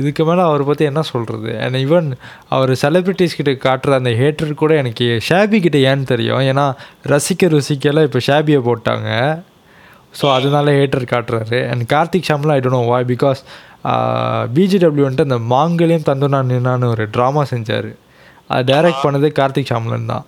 இதுக்கு 0.00 0.22
மேலே 0.28 0.42
அவரை 0.48 0.64
பற்றி 0.68 0.84
என்ன 0.90 1.02
சொல்கிறது 1.10 1.50
அண்ட் 1.64 1.78
ஈவன் 1.82 2.08
அவர் 2.54 2.72
செலிப்ரிட்டிஸ் 2.82 3.36
கிட்ட 3.38 3.52
காட்டுற 3.66 3.92
அந்த 4.00 4.12
ஹேட்டர் 4.20 4.52
கூட 4.62 4.72
எனக்கு 4.82 5.06
ஷாபி 5.28 5.58
கிட்ட 5.66 5.78
ஏன்னு 5.90 6.10
தெரியும்? 6.12 6.42
ஏன்னா 6.50 6.64
ரசிக்க 7.12 7.50
ருசிக்கெல்லாம் 7.54 8.06
இப்போ 8.08 8.22
ஷாபியை 8.28 8.60
போட்டாங்க. 8.68 9.10
ஸோ 10.20 10.24
அதனால 10.38 10.72
ஹேட்டர் 10.78 11.06
காட்டுறாரு. 11.12 11.60
And 11.70 11.84
Karthik 11.94 12.28
ஷாம்லாம் 12.30 12.56
I 12.56 12.62
don't 12.64 12.78
know 12.78 12.82
why 12.92 13.10
because 13.12 13.42
PGW 14.56 15.06
வந்துட்டு 15.06 15.28
அந்த 15.28 15.38
மாங்கலியம் 15.54 16.08
தந்துனா 16.10 16.40
நின்னான்னு 16.52 16.90
ஒரு 16.94 17.06
ட்ராமா 17.16 17.44
செஞ்சார். 17.52 17.90
அது 18.52 18.64
டைரக்ட் 18.70 19.04
பண்ணது 19.06 19.28
கார்த்திக் 19.38 19.70
ஷாம்லன் 19.72 20.10
தான். 20.12 20.24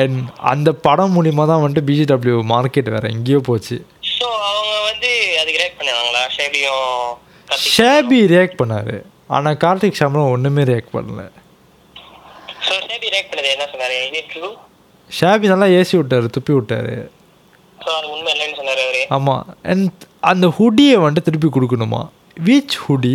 அண்ட் 0.00 0.18
அந்த 0.52 0.68
படம் 0.86 1.14
மூலிமா 1.16 1.44
தான் 1.50 1.62
வந்துட்டு 1.64 1.88
பிஜிடபிள்யூ 1.90 2.38
மார்க்கெட் 2.54 2.90
வேறு 2.94 3.12
எங்கேயோ 3.14 3.40
போச்சு. 3.48 3.76
சோ 4.14 4.26
அவங்க 4.48 4.74
வந்து 4.88 5.10
அதுக்கு 5.40 5.60
ரியாக்ட் 5.62 5.78
பண்ணாங்களா 5.80 6.22
ஷேபியும் 6.36 6.88
ஷாபி 7.76 8.20
ரியாக்ட் 8.34 8.58
பண்ணார். 8.62 8.96
ஆனால் 9.36 9.60
கார்த்திக் 9.64 10.00
ஷாம்லாம் 10.00 10.32
ஒன்றுமே 10.36 10.64
ரியாக்ட் 10.72 10.94
பண்ணல. 10.96 11.22
ஷேபி 15.18 15.46
நல்லா 15.52 15.66
ஏசி 15.78 15.94
விட்டாரு 15.98 16.26
துப்பி 16.36 16.52
விட்டாரு. 16.56 16.96
ஆமாம் 19.16 19.44
அண்ட் 19.72 20.02
அந்த 20.30 20.46
ஹுடியை 20.56 20.96
வந்துட்டு 21.04 21.26
திருப்பி 21.28 21.48
கொடுக்கணுமா? 21.52 22.00
வீச் 22.46 22.74
ஹுடி 22.84 23.14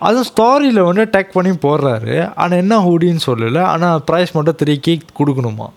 அதுவும் 0.00 0.28
ஸ்டாரியில் 0.30 0.86
வந்து 0.88 1.04
டேக் 1.04 1.34
பண்ணி 1.36 1.50
போடுறாரு. 1.50 2.14
ஆனால் 2.34 2.58
என்ன 2.58 2.78
ஹுடின்னு 2.78 3.26
சொல்லலை. 3.26 3.62
ஆனால் 3.62 4.02
ப்ரைஸ் 4.10 4.34
மட்டும் 4.36 4.58
த்ரீ 4.62 4.80
கே 4.80 4.94
கொடுக்கணுமா? 5.18 5.68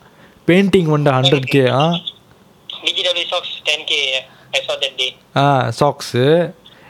பெயிண்டிங் 0.48 0.92
வந்து 0.96 1.12
ஹண்ட்ரட் 1.12 1.50
கே 1.50 1.64
ஆ? 1.80 1.84
ஆ 5.36 5.70
சாக்ஸு 5.80 6.24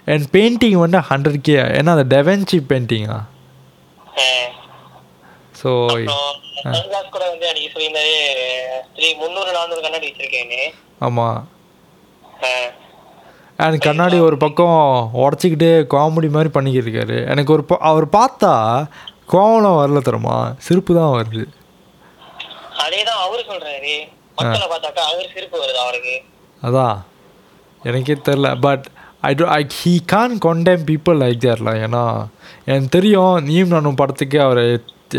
அண்ட் 0.08 0.26
பெயிண்டிங் 0.36 0.80
வந்து 0.84 1.00
ஹண்ட்ரட் 1.10 1.42
கே 1.42 1.56
ஏன்னா 1.80 1.94
அந்த 1.98 2.08
டெவென்சி 2.16 2.58
பெயிண்டிங்கா 2.72 3.18
ஸோ 5.62 5.70
அப்புறம் 5.84 6.36
சன்கிளாஸ் 6.76 7.14
கூட 7.16 7.24
வந்து 7.32 7.48
அன்னைக்கு 7.50 7.74
சொல்லியிருந்தாரு 7.76 8.16
த்ரீ 8.98 9.08
முந்நூறு 9.22 9.52
நானூறு 9.52 9.82
கண்ணாடி 9.82 10.08
வச்சிருக்கேன்னு. 10.10 10.62
ஆமாம் 11.00 11.40
அண்ட் 13.64 13.78
கண்ணாடி 13.86 14.18
ஒரு 14.28 14.38
பக்கம் 14.44 14.80
உடச்சிக்கிட்டே 15.24 15.72
காமெடி 15.94 16.30
மாதிரி 16.36 16.50
பண்ணிக்கிட்டு 16.56 16.88
இருக்காரு 16.88 17.18
எனக்கு 17.32 17.54
ஒரு 17.56 17.64
அவர் 17.92 18.08
பார்த்தா 18.18 18.52
கோவலம் 19.34 19.80
வரல 19.80 20.02
தருமா 20.08 20.36
சிரிப்பு 20.66 20.92
தான் 20.98 21.14
வருது. 21.16 21.44
அதேதான் 22.84 23.22
அவரு 23.26 23.42
சொல்றாரு. 23.52 23.96
மக்களை 24.40 24.68
பார்த்தாக்கா 24.74 25.04
அவர் 25.12 25.34
சிரிப்பு 25.36 25.58
வருது 25.64 25.80
அவருக்கு. 25.86 26.16
அதான் 26.62 26.98
எனக்கே 27.82 28.16
தெரில 28.28 28.48
but 28.66 28.86
I 29.30 29.32
do 29.42 29.46
I 29.58 29.62
he 29.80 29.94
can 30.14 30.36
condemn 30.46 30.86
people 30.90 31.20
like 31.24 31.44
தேர்லாம் 31.46 31.82
ஏன்னா 31.86 32.04
எனக்கு 32.70 32.90
தெரியும் 32.98 33.36
நீயும் 33.48 33.74
நானும் 33.76 34.00
படத்துக்கு 34.02 34.40
அவர் 34.46 34.62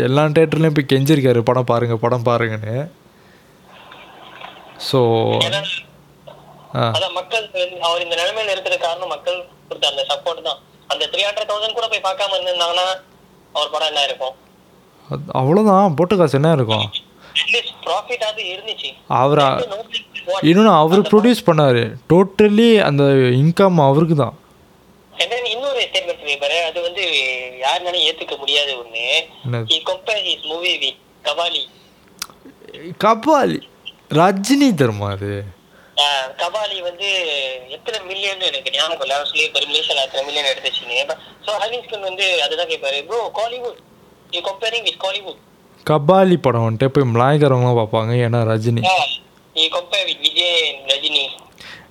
எல்லா 0.07 0.23
தேட்டர்லேயும் 0.37 0.77
போய் 0.77 0.91
கெஞ்சிருக்காரு. 0.93 1.39
படம் 1.49 1.69
பாருங்க 1.71 1.95
படம் 2.05 2.27
பாருங்கன்னு. 2.29 2.75
ஸோ 4.89 4.99
அதான் 6.95 7.15
மக்கள் 7.19 7.45
அவர் 7.87 8.03
இந்த 8.05 8.15
நிலைமையில 8.21 8.53
இருக்கிற 8.55 8.75
காரணம் 8.85 9.11
மக்கள் 9.13 9.37
கொடுத்த 9.69 9.85
அந்த 9.91 10.03
சப்போர்ட் 10.11 10.47
தான். 10.47 10.59
அந்த 10.91 11.03
த்ரீ 11.11 11.21
ஹண்ட்ரட் 11.27 11.49
தௌசண்ட் 11.51 11.77
கூட 11.77 11.87
போய் 11.91 12.07
பார்க்காம 12.07 12.35
இருந்திருந்தாங்கன்னா 12.37 12.87
அவர் 13.55 13.71
படம் 13.73 13.89
என்ன 13.91 14.03
இருக்கும்? 14.09 14.35
அவ்வளோதான் 15.39 15.95
போட்ட 15.99 16.15
காசு 16.15 16.37
என்ன 16.39 16.51
இருக்கும்? 16.57 16.87
அவர். 19.21 19.41
இன்னொன்று 20.49 20.71
அவர் 20.81 21.09
ப்ரொடியூஸ் 21.11 21.47
பண்ணார். 21.49 21.81
டோட்டலி 22.11 22.69
அந்த 22.87 23.03
இன்கம் 23.41 23.79
அவருக்கு 23.87 24.15
தான். 24.23 24.35
இன்னொரு 25.53 25.79
ஸ்டேட்மெண்ட் 25.87 26.21
இருக்கு 26.23 26.41
பாரு. 26.43 26.57
அது 26.69 26.79
வந்து 26.87 27.03
யாருனாலும் 27.65 28.03
ஏத்துக்க 28.07 28.35
முடியாத 28.41 28.69
with 28.77 28.87
கபாலி 31.27 31.63
கபாலி 33.03 33.59
ரஜினி 34.19 34.69
தருமா 34.81 35.07
அது? 35.15 35.31
கபாலி 36.41 36.81
வந்து 36.81 37.07
எத்தனை 37.67 37.99
மில்லியன் 38.05 38.39
எனக்கு 38.39 38.71
ஞாபகம் 38.71 39.01
இல்லை. 39.01 39.17
சொல்லி 39.23 39.45
ஒரு 39.53 39.65
மலேசியால 39.65 40.03
எத்தனை 40.03 40.23
மில்லியன் 40.25 40.51
எடுத்துச்சுன்னு 40.53 40.97
ஸோ 41.45 41.51
ஹரிஸ்கன் 41.63 42.07
வந்து 42.09 42.41
அதுதான் 42.41 42.67
கேட்பாரு 42.67 42.99
bro 43.05 43.31
Kollywood 43.39 43.79
you 44.31 44.41
comparing 44.41 44.83
with 44.83 44.99
Kollywood 45.05 45.39
Kabali 45.85 46.37
படம் 46.37 46.65
வந்துட்டு 46.65 46.87
போய் 46.87 47.11
மலாய்க்காரவங்களாம் 47.13 47.79
பார்ப்பாங்க 47.81 48.11
ஏன்னா 48.25 48.39
Rajini. 48.51 48.81
You 49.55 49.67
compare 49.77 50.05
with 50.05 50.19
Vijay 50.19 50.57
Rajini. 50.87 51.23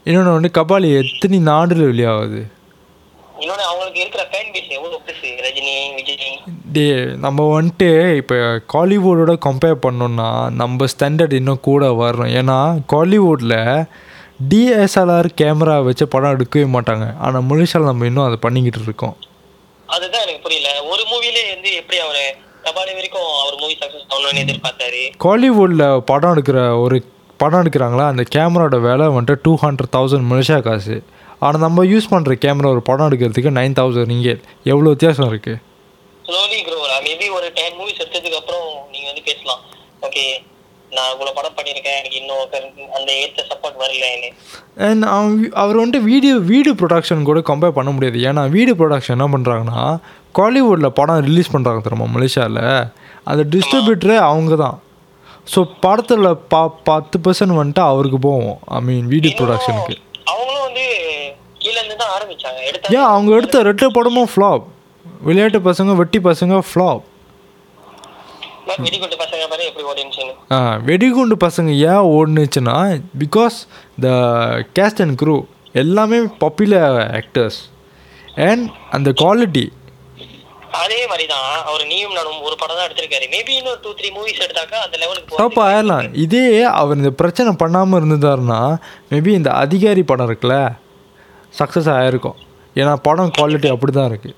இன்னொன்று 0.05 0.37
வந்து 0.37 0.51
கபாலி 0.59 0.88
எத்தனை 1.03 1.38
நாடுல 1.38 1.88
வெளியாகுது? 1.90 2.40
டே 6.72 7.05
நம்ம 7.16 7.61
வந்துட்டு 7.61 8.16
இப்போ 8.16 8.35
காலிவுட்டோட 8.72 9.35
கம்பேர் 9.46 9.81
பண்ணோம்னா 9.87 10.51
நம்ம 10.51 10.85
ஸ்டாண்டர்ட் 10.85 11.33
இன்னும் 11.33 11.61
கூட 11.61 11.87
வரணும் 11.87 12.33
ஏன்னா 12.40 12.59
காலிவுட்டில் 12.92 13.85
டிஎஸ்எல்ஆர் 14.48 15.29
கேமரா 15.40 15.85
வச்சு 15.85 16.09
படம் 16.09 16.37
எடுக்கவே 16.37 16.66
மாட்டாங்க. 16.74 17.16
ஆனால் 17.18 17.42
மலேசியாவில் 17.42 17.90
நம்ம 17.90 18.07
இன்னும் 18.07 18.24
அதை 18.24 18.37
பண்ணிக்கிட்டு 18.37 18.85
இருக்கோம். 18.85 19.16
அதுதான் 19.87 20.20
எனக்கு 20.20 20.42
புரியல. 20.42 20.83
ஒரு 20.83 21.03
மூவிலே 21.03 21.55
வந்து 21.55 21.74
எப்படி 21.74 21.98
அவரு 21.98 22.37
கபாலி 22.62 22.94
வரைக்கும் 22.94 23.31
அவர் 23.42 23.57
மூவி 23.61 23.79
சக்சஸ் 23.81 24.09
ஆகணும்னு 24.14 24.42
எதிர்பார்த்தாரு? 24.44 25.03
காலிவுட்டில் 25.24 26.01
படம் 26.01 26.35
எடுக்கிற 26.35 26.81
ஒரு 26.81 27.05
படம் 27.37 27.62
எடுக்கிறாங்களா? 27.62 28.07
அந்த 28.07 28.24
கேமராவோட 28.35 28.81
விலை 28.81 29.07
வந்துட்டு 29.07 29.37
டூ 29.42 29.59
ஹண்ட்ரட் 29.62 29.94
தௌசண்ட் 29.96 30.29
மலேசியா 30.33 30.62
காசு. 30.62 31.03
ஆனால் 31.46 31.64
நம்ம 31.66 31.85
யூஸ் 31.92 32.12
பண்ணுற 32.12 32.35
கேமரா 32.44 32.70
ஒரு 32.74 32.83
படம் 32.90 33.09
எடுக்கிறதுக்கு 33.09 33.57
நைன் 33.59 33.79
தௌசண்ட் 33.79 34.14
இங்கே. 34.16 34.35
எவ்வளோ 34.72 34.92
வித்தியாசம் 34.94 35.31
இருக்குது 35.33 35.59
ஸ்லோலி 36.29 36.61
க்ரோ 36.66 36.79
மேபி 37.09 37.27
ஒரு 37.38 37.46
டென் 37.59 37.77
மூவிஸ் 37.81 38.01
எடுத்ததுக்கு 38.03 38.38
அப்புறம் 38.40 38.68
நீங்க 38.92 39.07
வந்து 39.11 39.22
பேசலாம். 39.29 39.61
ஓகே 40.07 40.24
நான் 40.96 41.11
இவ்வளவு 41.14 41.37
படம் 41.38 41.57
பண்ணியிருக்கேன். 41.57 41.96
எனக்கு 42.01 42.18
இன்னும் 42.20 42.42
அந்த 42.98 43.11
ஏத்த 43.22 43.44
சப்போர்ட் 43.51 43.79
வரலன்னு 43.83 44.29
அண்ட் 44.87 45.05
அவர் 45.62 45.81
வந்துட்டு 45.81 46.01
வீடியோ 46.11 46.35
வீடியோ 46.53 46.74
ப்ரொடக்ஷன் 46.81 47.27
கூட 47.29 47.40
கம்பேர் 47.51 47.77
பண்ண 47.79 47.90
முடியாது. 47.96 48.18
ஏன்னா 48.29 48.42
வீடியோ 48.57 48.77
ப்ரொடக்ஷன் 48.81 49.16
என்ன 49.16 49.29
பண்ணுறாங்கன்னா 49.35 49.81
காலிவுட்டில் 50.38 50.96
படம் 50.98 51.24
ரிலீஸ் 51.29 51.53
பண்ணுறாங்க 51.55 51.83
தெரியுமா 51.87 52.09
மலேசியாவில் 52.16 52.62
அந்த 53.31 53.42
டிஸ்ட்ரிபியூட்டரே 53.55 54.18
அவங்க 54.31 54.57
தான் 54.64 54.77
ஸோ 55.53 55.61
படத்தில் 55.85 56.29
பா 56.53 56.62
பத்து 56.88 57.16
பர்சன்ட் 57.24 57.59
வந்துட்டு 57.59 57.83
அவருக்கு 57.92 58.18
போவோம் 58.29 58.59
ஐ 58.79 58.81
மீன் 58.88 59.07
வீடியோ 59.14 59.33
ப்ரொடக்ஷனுக்கு 59.38 59.96
கீழ 61.68 61.78
இருந்து 61.78 62.00
தான் 62.02 62.12
ஆரம்பிச்சாங்க. 62.16 62.61
எடுத்த 62.68 62.94
ஏன் 62.96 63.09
அவங்க 63.11 63.31
எடுத்த 63.38 63.62
ரெண்டு 63.68 63.88
படமும் 63.96 64.31
ஃப்ளாப் 64.33 64.64
விளையாட்டு 65.22 65.61
பசங்க 65.66 65.94
வெட்டி 65.98 66.18
பசங்க 66.26 66.59
ஃப்ளாப் 66.68 67.04
வெடிகுண்டு 68.78 69.16
பசங்க 69.20 69.44
பாரு 69.50 69.62
எப்படி 69.68 69.85
ஓடிச்சுன்னு 69.90 70.33
ஆ 70.50 70.59
வெடிகுண்டு 70.88 71.37
பசங்க 71.44 71.70
ஏன் 71.87 72.07
ஓடுனுச்சுன்னா 72.14 72.74
because 73.22 73.57
the 74.02 74.09
cast 74.76 75.00
and 75.04 75.16
crew 75.20 75.37
எல்லாமே 75.74 76.18
பாப்புலர் 76.42 76.87
ஆக்டர்ஸ் 77.20 77.59
அண்ட் 78.44 78.64
அந்த 78.90 79.11
குவாலிட்டி 79.20 79.64
அதே 80.81 80.98
மாதிரி 81.11 81.24
தான் 81.26 81.46
அவர் 81.68 81.85
நீயும் 81.87 82.14
நானும் 82.16 82.42
ஒரு 82.46 82.57
படம் 82.59 82.76
தான் 82.78 82.87
எடுத்திருக்காரு. 82.87 83.26
மேபி 83.35 83.52
இன்னும் 83.59 83.78
டூ 83.85 83.90
த்ரீ 83.98 84.09
மூவிஸ் 84.16 84.42
எடுத்தாக்கா 84.44 84.78
அந்த 84.85 84.96
லெவலுக்கு 85.02 85.38
டாப் 85.40 85.59
ஆயிடலாம் 85.64 86.09
இதே 86.24 86.44
அவர் 86.74 87.00
இந்த 87.00 87.12
பிரச்சனை 87.20 87.52
பண்ணாமல் 87.62 87.98
இருந்திருந்தாருன்னா 87.98 88.61
மேபி 89.11 89.33
இந்த 89.38 89.50
அதிகாரி 89.62 90.04
படம் 90.04 90.28
இருக்குல்ல 90.28 90.59
சக்ஸஸ் 91.55 91.91
ஆகிருக்கும் 91.97 92.39
ஏன்னா 92.77 92.93
படம் 93.07 93.35
குவாலிட்டி 93.39 93.69
அப்படி 93.75 93.93
தான் 93.93 94.11
இருக்குது 94.11 94.37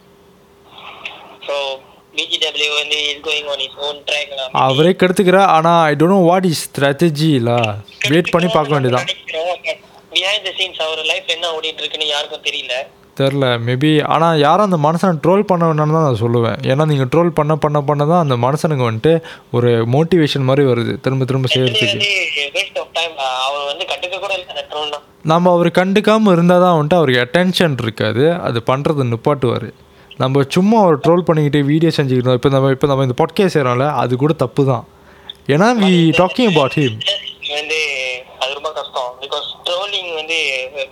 அவரே 4.63 4.93
கெடுத்துக்கிறா 5.01 5.43
ஆனால் 5.57 5.81
I 5.91 5.93
don't 6.01 6.15
know 6.17 6.21
what 6.31 6.49
is 6.53 6.65
strategy 6.69 7.31
இல்லை 7.41 7.59
வெயிட் 8.13 8.33
பண்ணி 8.35 8.49
பார்க்க 8.57 8.77
வேண்டியதான் 8.77 9.07
தெரில 13.21 13.47
மேபி 13.67 13.91
ஆனால் 14.15 14.41
யாரும் 14.45 14.67
அந்த 14.69 14.79
மனுஷனை 14.85 15.15
ட்ரோல் 15.25 15.49
பண்ண 15.51 15.63
வேணாம்னு 15.69 15.97
தான் 15.97 16.07
நான் 16.09 16.21
சொல்லுவேன். 16.23 16.59
ஏன்னா 16.71 16.85
நீங்கள் 16.91 17.11
ட்ரோல் 17.13 17.31
பண்ண 17.39 17.53
பண்ண 17.65 17.79
பண்ண 17.89 18.03
தான் 18.13 18.23
அந்த 18.25 18.37
மனுஷனுக்கு 18.45 18.87
வந்துட்டு 18.89 19.13
ஒரு 19.57 19.71
மோட்டிவேஷன் 19.95 20.47
மாதிரி 20.51 20.65
வருது. 20.71 20.93
திரும்ப 21.05 21.27
திரும்ப 21.31 21.49
செய்யறதுக்கு. 21.55 21.99
அவர் 23.45 23.65
வந்து 23.71 23.85
கண்டுக்க 23.93 24.17
கூட 24.25 24.33
இல்லை 24.39 24.51
அந்த 24.55 24.65
ட்ரோல் 24.71 24.93
தான் 24.95 25.07
நம்ம 25.33 25.51
அவர் 25.57 25.69
கண்டுக்காமல் 25.81 26.35
இருந்தால் 26.37 26.65
தான் 26.65 26.77
வந்துட்டு 26.79 26.99
அவருக்கு 27.01 27.25
அட்டென்ஷன் 27.25 27.77
இருக்காது. 27.85 28.25
அது 28.49 28.59
பண்ணுறது 28.71 29.11
நிப்பாட்டுவார். 29.13 29.69
நம்ம 30.23 30.43
சும்மா 30.55 30.79
அவர் 30.85 31.03
ட்ரோல் 31.05 31.27
பண்ணிக்கிட்டு 31.29 31.61
வீடியோ 31.73 31.91
செஞ்சுக்கிட்டோம் 31.99 32.39
இப்போ 32.39 32.51
நம்ம 32.55 32.71
இப்போ 32.77 32.89
நம்ம 32.93 33.05
இந்த 33.09 33.17
பொட்கே 33.21 33.47
செய்கிறோம்ல 33.55 33.89
அது 34.03 34.23
கூட 34.23 34.33
தப்பு 34.45 34.65
தான். 34.73 34.85
ஏன்னா 35.55 35.69
வி 35.83 35.93
டாக்கிங் 36.23 36.51
அபவுட் 36.53 36.79
ஹிம் 36.81 36.99
வந்து 37.59 37.79
அது 38.43 38.51
ரொம்ப 38.59 38.71
கஷ்டம். 38.79 39.09
பிகாஸ் 39.23 39.47
ட்ரோலிங் 39.67 40.11
வந்து 40.19 40.37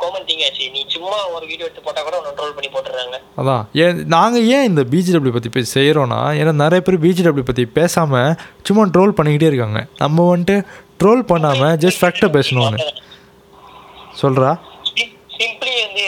காமன் 0.02 0.24
திங் 0.28 0.42
ஆச்சு. 0.46 0.64
நீ 0.74 0.80
சும்மா 0.94 1.18
ஒரு 1.34 1.44
வீடியோ 1.50 1.66
எடுத்து 1.66 1.84
போட்டா 1.86 2.00
கூட 2.06 2.16
ட்ரோல் 2.38 2.54
பண்ணி 2.56 2.70
போட்டுறாங்க 2.74 3.16
அதான். 3.40 3.62
ஏன் 3.84 4.00
நாங்கள் 4.16 4.46
ஏன் 4.56 4.66
இந்த 4.70 4.82
பிஜிடபிள்யூ 4.92 5.34
பற்றி 5.36 5.52
பேசி 5.56 5.70
செய்கிறோன்னா 5.78 6.20
ஏன்னா 6.40 6.54
நிறைய 6.64 6.82
பேர் 6.86 7.02
பிஜிடபிள்யூ 7.06 7.46
பற்றி 7.50 7.64
பேசாமல் 7.78 8.34
சும்மா 8.68 8.84
ட்ரோல் 8.96 9.16
பண்ணிக்கிட்டே 9.18 9.50
இருக்காங்க. 9.52 9.80
நம்ம 10.02 10.26
வந்துட்டு 10.34 10.56
ட்ரோல் 11.00 11.22
பண்ணாமல் 11.32 11.76
ஜஸ்ட் 11.84 12.00
ஃபேக்டாக 12.02 12.30
பேசணும்னு. 12.36 12.78
சொல்கிறா 14.22 14.50
சிம்பிளி 15.38 15.74
வந்து 15.84 16.04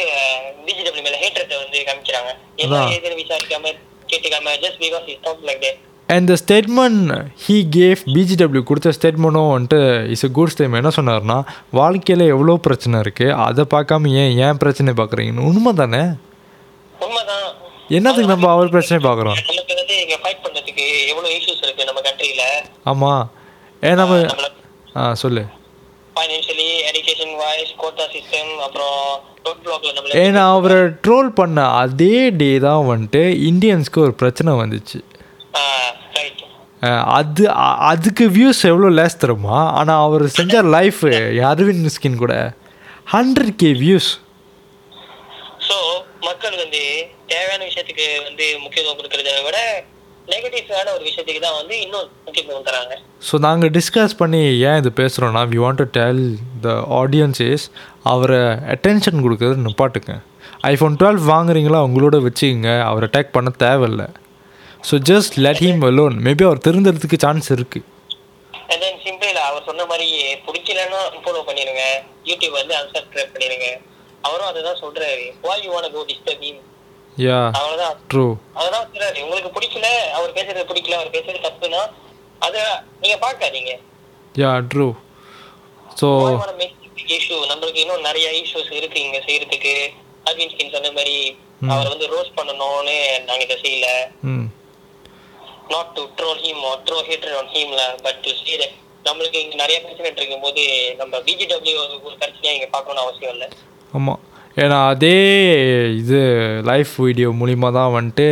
பிஜிடபிள்யூ 0.66 1.04
மேல 1.06 1.16
ஹேட்ரத்தை 1.24 1.56
வந்து 1.62 1.78
காமிக்கிறாங்க. 1.88 2.30
என்ன 2.64 2.80
ஏதுன்னு 2.94 3.18
விசாரிக்காம 3.22 3.72
கேட்டுக்காம 4.10 4.56
just 4.64 4.80
because 4.84 5.06
is 5.12 5.22
talk 5.26 5.44
like 5.48 5.62
that 5.66 5.78
and 6.08 6.28
the 6.30 6.36
statement 6.42 7.10
he 7.44 7.56
gave 7.76 8.00
PGW 8.16 8.62
கொடுத்த 8.70 8.92
ஸ்டேட்மெண்ட்டும் 8.96 9.52
வந்துட்டு 9.54 9.80
இஸ் 10.14 10.24
a 10.28 10.30
குட் 10.38 10.52
ஸ்டேட்மெண்ட் 10.54 10.82
என்ன 10.82 10.92
சொன்னார்னா 10.98 11.36
வாழ்க்கையில் 11.80 12.24
எவ்வளோ 12.34 12.56
பிரச்சனை 12.66 13.02
இருக்குது 13.04 13.36
அதை 13.46 13.64
பார்க்காம 13.74 14.12
ஏன் 14.22 14.32
ஏன் 14.46 14.60
பிரச்சனை 14.62 14.94
பார்க்குறீங்கன்னு? 15.00 15.46
உண்மை 15.50 15.72
தானே? 15.82 16.02
உண்மைதான். 17.04 17.46
என்னத்துக்கு 17.98 18.32
நம்ம 18.32 18.48
அவர் 18.54 18.74
பிரச்சனை 18.74 18.98
பார்க்குறோம்? 19.06 19.38
நமக்கு 19.50 19.76
வந்து 19.80 19.94
இங்க 20.04 20.16
ஃபைட் 20.22 20.42
பண்றதுக்கு 20.46 20.86
எவ்வளவு 21.12 21.32
இஷ்யூஸ் 21.38 21.62
இருக்கு 21.66 21.88
நம்ம 21.90 22.02
கண்ட்ரில 22.08 22.44
ஆமாம் 22.92 23.22
ஏன் 23.88 24.00
நம்ம 24.02 24.16
ஆ 24.96 25.02
சொல்லு. 25.22 25.42
Financially 26.16 26.68
education 26.90 27.34
wise 27.40 27.74
quota 27.82 28.04
system 28.14 28.54
அப்புறம் 28.66 28.98
ஏன்னா 30.22 30.42
அவரை 30.56 30.78
ட்ரோல் 31.04 31.28
பண்ண 31.38 31.60
அதே 31.82 32.14
டே 32.40 32.50
தான் 32.64 32.88
வந்துட்டு 32.90 33.22
இந்தியன்ஸ்க்கு 33.50 34.04
ஒரு 34.06 34.14
பிரச்சனை 34.22 34.52
வந்துச்சு. 34.62 34.98
அது 37.16 37.44
அதுக்கு 37.90 38.24
வியூஸ் 38.36 38.60
எவ்வளோ 38.70 38.88
லேஸ் 38.98 39.20
தருமா 39.22 39.58
ஆனால் 39.78 40.02
அவர் 40.06 40.24
செஞ்ச 40.38 40.62
லைஃப் 40.76 41.00
அரவிந்த் 41.50 41.84
மிஸ்கின் 41.86 42.20
கூட 42.22 42.34
ஹண்ட்ரட் 43.14 43.54
கே 43.62 43.70
வியூஸ் 43.82 44.10
சோ 45.68 45.76
மக்கள் 46.28 46.56
வந்து 46.64 46.82
தேவையான 47.32 47.62
விஷயத்துக்கு 47.70 48.06
வந்து 48.28 48.46
முக்கியத்துவம் 48.64 48.98
கொடுக்கறத 49.00 49.34
விட 49.48 49.58
நெகட்டிவான 50.32 50.86
ஒரு 50.96 51.02
விஷயத்துக்கு 51.08 51.42
தான் 51.44 51.58
வந்து 51.60 51.74
இன்னும் 51.84 52.08
முக்கியத்துவம் 52.26 52.66
தராங்க. 52.68 52.94
ஸோ 53.28 53.34
நாங்கள் 53.46 53.72
டிஸ்கஸ் 53.76 54.14
பண்ணி 54.22 54.40
ஏன் 54.70 54.78
இது 54.80 54.90
பேசுகிறோன்னா 55.00 55.42
we 55.52 55.60
want 55.64 55.80
to 55.82 55.86
tell 55.98 56.24
the 56.66 56.74
audience 57.00 57.40
is 57.50 57.66
அவரை 58.12 58.42
அட்டென்ஷன் 58.74 59.22
கொடுக்கறது 59.26 59.64
நிப்பாட்டுங்க. 59.68 60.14
ஐஃபோன் 60.72 60.96
டுவெல் 61.00 61.20
வாங்குறீங்களா 61.32 61.80
உங்களோட 61.88 62.16
வச்சுக்கோங்க. 62.26 62.72
அவர் 62.90 63.06
அட்டாக் 63.08 63.36
பண்ண 63.36 63.52
தேவையில்லை. 63.64 64.08
So 64.88 64.96
just 65.10 65.34
let 65.46 65.62
him 65.64 65.82
alone. 65.90 66.14
Maybe 66.26 66.44
அவர் 66.48 66.64
திருந்துறதுக்கு 66.66 67.18
சான்ஸ் 67.26 67.50
இருக்குது 67.56 67.86
அண்ட் 68.70 68.82
தென் 68.84 69.00
சிம்பிள் 69.06 69.38
அவர் 69.48 69.66
சொன்ன 69.68 69.84
மாதிரி 69.92 70.08
பிடிக்கலன்னா 70.46 71.00
ஃபாலோ 71.24 71.40
பண்ணிருங்க 71.48 71.84
யூடியூப் 72.30 72.56
வந்து 72.60 72.74
அன்சப்ஸ்கிரைப் 72.80 73.32
பண்ணிருங்க 73.34 73.68
அவரும் 74.26 74.50
அதுதான் 74.50 74.80
சொல்றாரு. 74.84 75.24
Why 75.46 75.56
you 75.64 75.70
want 75.74 75.86
to 75.88 75.92
go 75.96 76.02
disturb 76.10 76.42
him? 76.48 76.56
யா 77.26 77.38
அவ்வளவுதான். 77.58 77.96
ட்ரூ 78.10 78.26
அதுதான் 78.58 78.86
சொல்றாரு 78.90 79.22
உங்களுக்கு 79.24 79.50
பிடிக்கல 79.56 79.86
அவர் 80.16 80.36
பேசுறது 80.38 80.68
பிடிக்கல 80.70 80.98
அவர் 80.98 81.14
பேசுறது 81.16 81.46
தப்புனா 81.46 81.82
அத 82.46 82.56
நீங்க 83.02 83.16
பார்க்காதீங்க. 83.24 83.72
யா 84.42 84.50
ட்ரூ 84.72 84.88
ஸோ 86.00 86.08
இஷ்யூ 87.16 87.38
நம்மளுக்கு 87.50 87.82
இன்னும் 87.84 88.06
நிறைய 88.08 88.26
இஷ்யூஸ் 88.40 88.70
இருக்கு 88.78 88.98
இங்க 89.06 89.18
செய்யறதுக்கு. 89.26 89.74
அர்வின் 90.28 90.74
சொன்ன 90.74 90.90
மாதிரி 90.98 91.16
அவரை 91.72 91.88
வந்து 91.92 92.10
ரோஸ் 92.14 92.36
பண்ணணும்னு 92.38 92.96
நாங்க 93.28 93.42
இதை 93.46 93.56
செய்யல. 93.64 93.88
Not 95.72 95.90
to 95.96 96.02
troll 96.18 96.40
him 96.44 96.62
or 96.70 96.80
throw 96.86 96.98
hater 97.08 97.34
on 97.40 97.50
ஹீம்ல 97.54 97.82
but 98.06 98.20
to 98.26 98.32
see 98.40 98.54
நம்மளுக்கு 99.08 99.38
இங்க 99.42 99.56
நிறைய 99.62 99.76
பிரச்சனை 99.82 100.08
இருக்கும்போது 100.10 100.62
நம்ம 101.00 101.20
பிஜிடபிள்யூ 101.26 101.76
ஒரு 102.06 102.16
பிரச்சனையா 102.22 102.54
இங்க 102.56 102.68
பார்க்கணும்னு 102.74 103.04
அவசியம் 103.04 103.34
இல்லை. 103.34 103.48
ஆமாம் 103.98 104.20
ஏன்னா 104.62 104.78
அதே 104.92 105.16
இது 106.00 106.18
லைஃப் 106.70 106.92
வீடியோ 107.04 107.28
மூலிமா 107.40 107.68
தான் 107.78 107.94
வந்துட்டு 107.96 108.26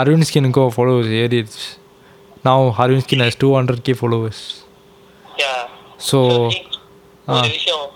அரவிந்த் 0.00 0.28
ஸ்கினுக்கும் 0.28 0.74
ஃபாலோவர்ஸ் 0.74 1.12
ஏறிடுச்சு 1.22 1.64
நான் 2.46 2.74
Aravind 2.84 3.04
skin 3.06 3.24
has 3.26 3.40
two 3.42 3.48
hundred 3.58 3.84
K 3.88 3.94
followers 4.00 4.42
so 6.08 6.18
விஷயம். 7.52 7.86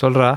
சொல்கிறா 0.00 0.30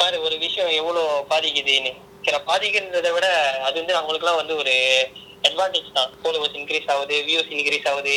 பாரு 0.00 0.16
ஒரு 0.26 0.36
விஷயம் 0.44 0.70
எவ்வளவு 0.80 1.06
பாதிக்குதுன்னு. 1.30 1.92
சில 2.26 2.36
பாதிக்கிறதை 2.50 3.10
விட 3.16 3.26
அது 3.66 3.76
வந்து 3.80 3.94
அவங்களுக்குலாம் 3.98 4.40
வந்து 4.40 4.54
ஒரு 4.62 4.74
அட்வான்டேஜ் 5.48 5.96
தான். 5.98 6.10
ஃபாலோவர்ஸ் 6.20 6.56
இன்க்ரீஸ் 6.60 6.88
ஆகுது 6.94 7.16
வியூஸ் 7.28 7.50
இன்க்ரீஸ் 7.56 7.88
ஆகுது. 7.92 8.16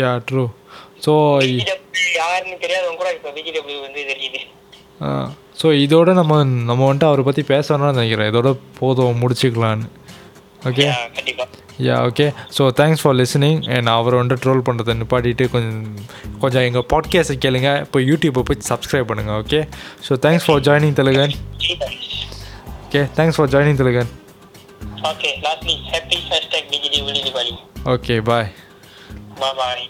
யா 0.00 0.10
ட்ரூ 0.28 0.44
ஸோ 1.04 1.12
யாருன்னு 2.20 2.56
தெரியாதவங்க 2.64 2.98
கூட 3.02 3.10
இப்ப 3.18 3.32
பிஜிடபிள்யூ 3.36 3.80
வந்து 3.86 4.02
தெரியுது. 4.12 4.40
ஸோ 5.60 5.68
இதோட 5.84 6.10
நம்ம 6.18 6.34
நம்ம 6.68 6.82
வந்துட்டு 6.88 7.08
அவரை 7.08 7.22
பற்றி 7.26 7.42
பேசணும்னு 7.52 7.96
நினைக்கிறேன். 7.98 8.28
இதோட 8.32 8.50
போதும் 8.78 9.20
முடிச்சுக்கலான்னு 9.22 9.88
okay 10.68 10.86
yeah 11.86 11.94
okay 12.08 12.24
so 12.56 12.62
thanks 12.78 13.02
for 13.02 13.16
listening 13.20 13.60
and 13.74 13.90
அவரை 13.96 14.16
வந்துட்டு 14.20 14.42
ட்ரோல் 14.44 14.64
பண்ணுறதை 14.66 14.94
நிப்பாட்டிட்டு 15.00 15.44
கொஞ்சம் 15.54 15.84
கொஞ்சம் 16.42 16.64
எங்கள் 16.68 16.86
பாட்காஸ்ட்டை 16.92 17.36
கேளுங்க. 17.44 17.70
இப்போ 17.84 18.00
யூடியூப்பை 18.08 18.42
போய் 18.48 18.66
சப்ஸ்கிரைப் 18.72 19.08
பண்ணுங்கள் 19.10 19.38
okay 19.42 19.60
so 20.08 20.18
thanks 20.26 20.46
for 20.48 20.64
joining 20.68 20.96
தெலுகன். 21.00 21.34
Okay 22.84 23.02
thanks 23.18 23.38
for 23.38 23.52
joining 23.54 23.80
தெலுகன். 23.82 24.10
Okay 25.12 25.30
okay 27.94 28.16
bye 28.28 28.50
bye 29.40 29.86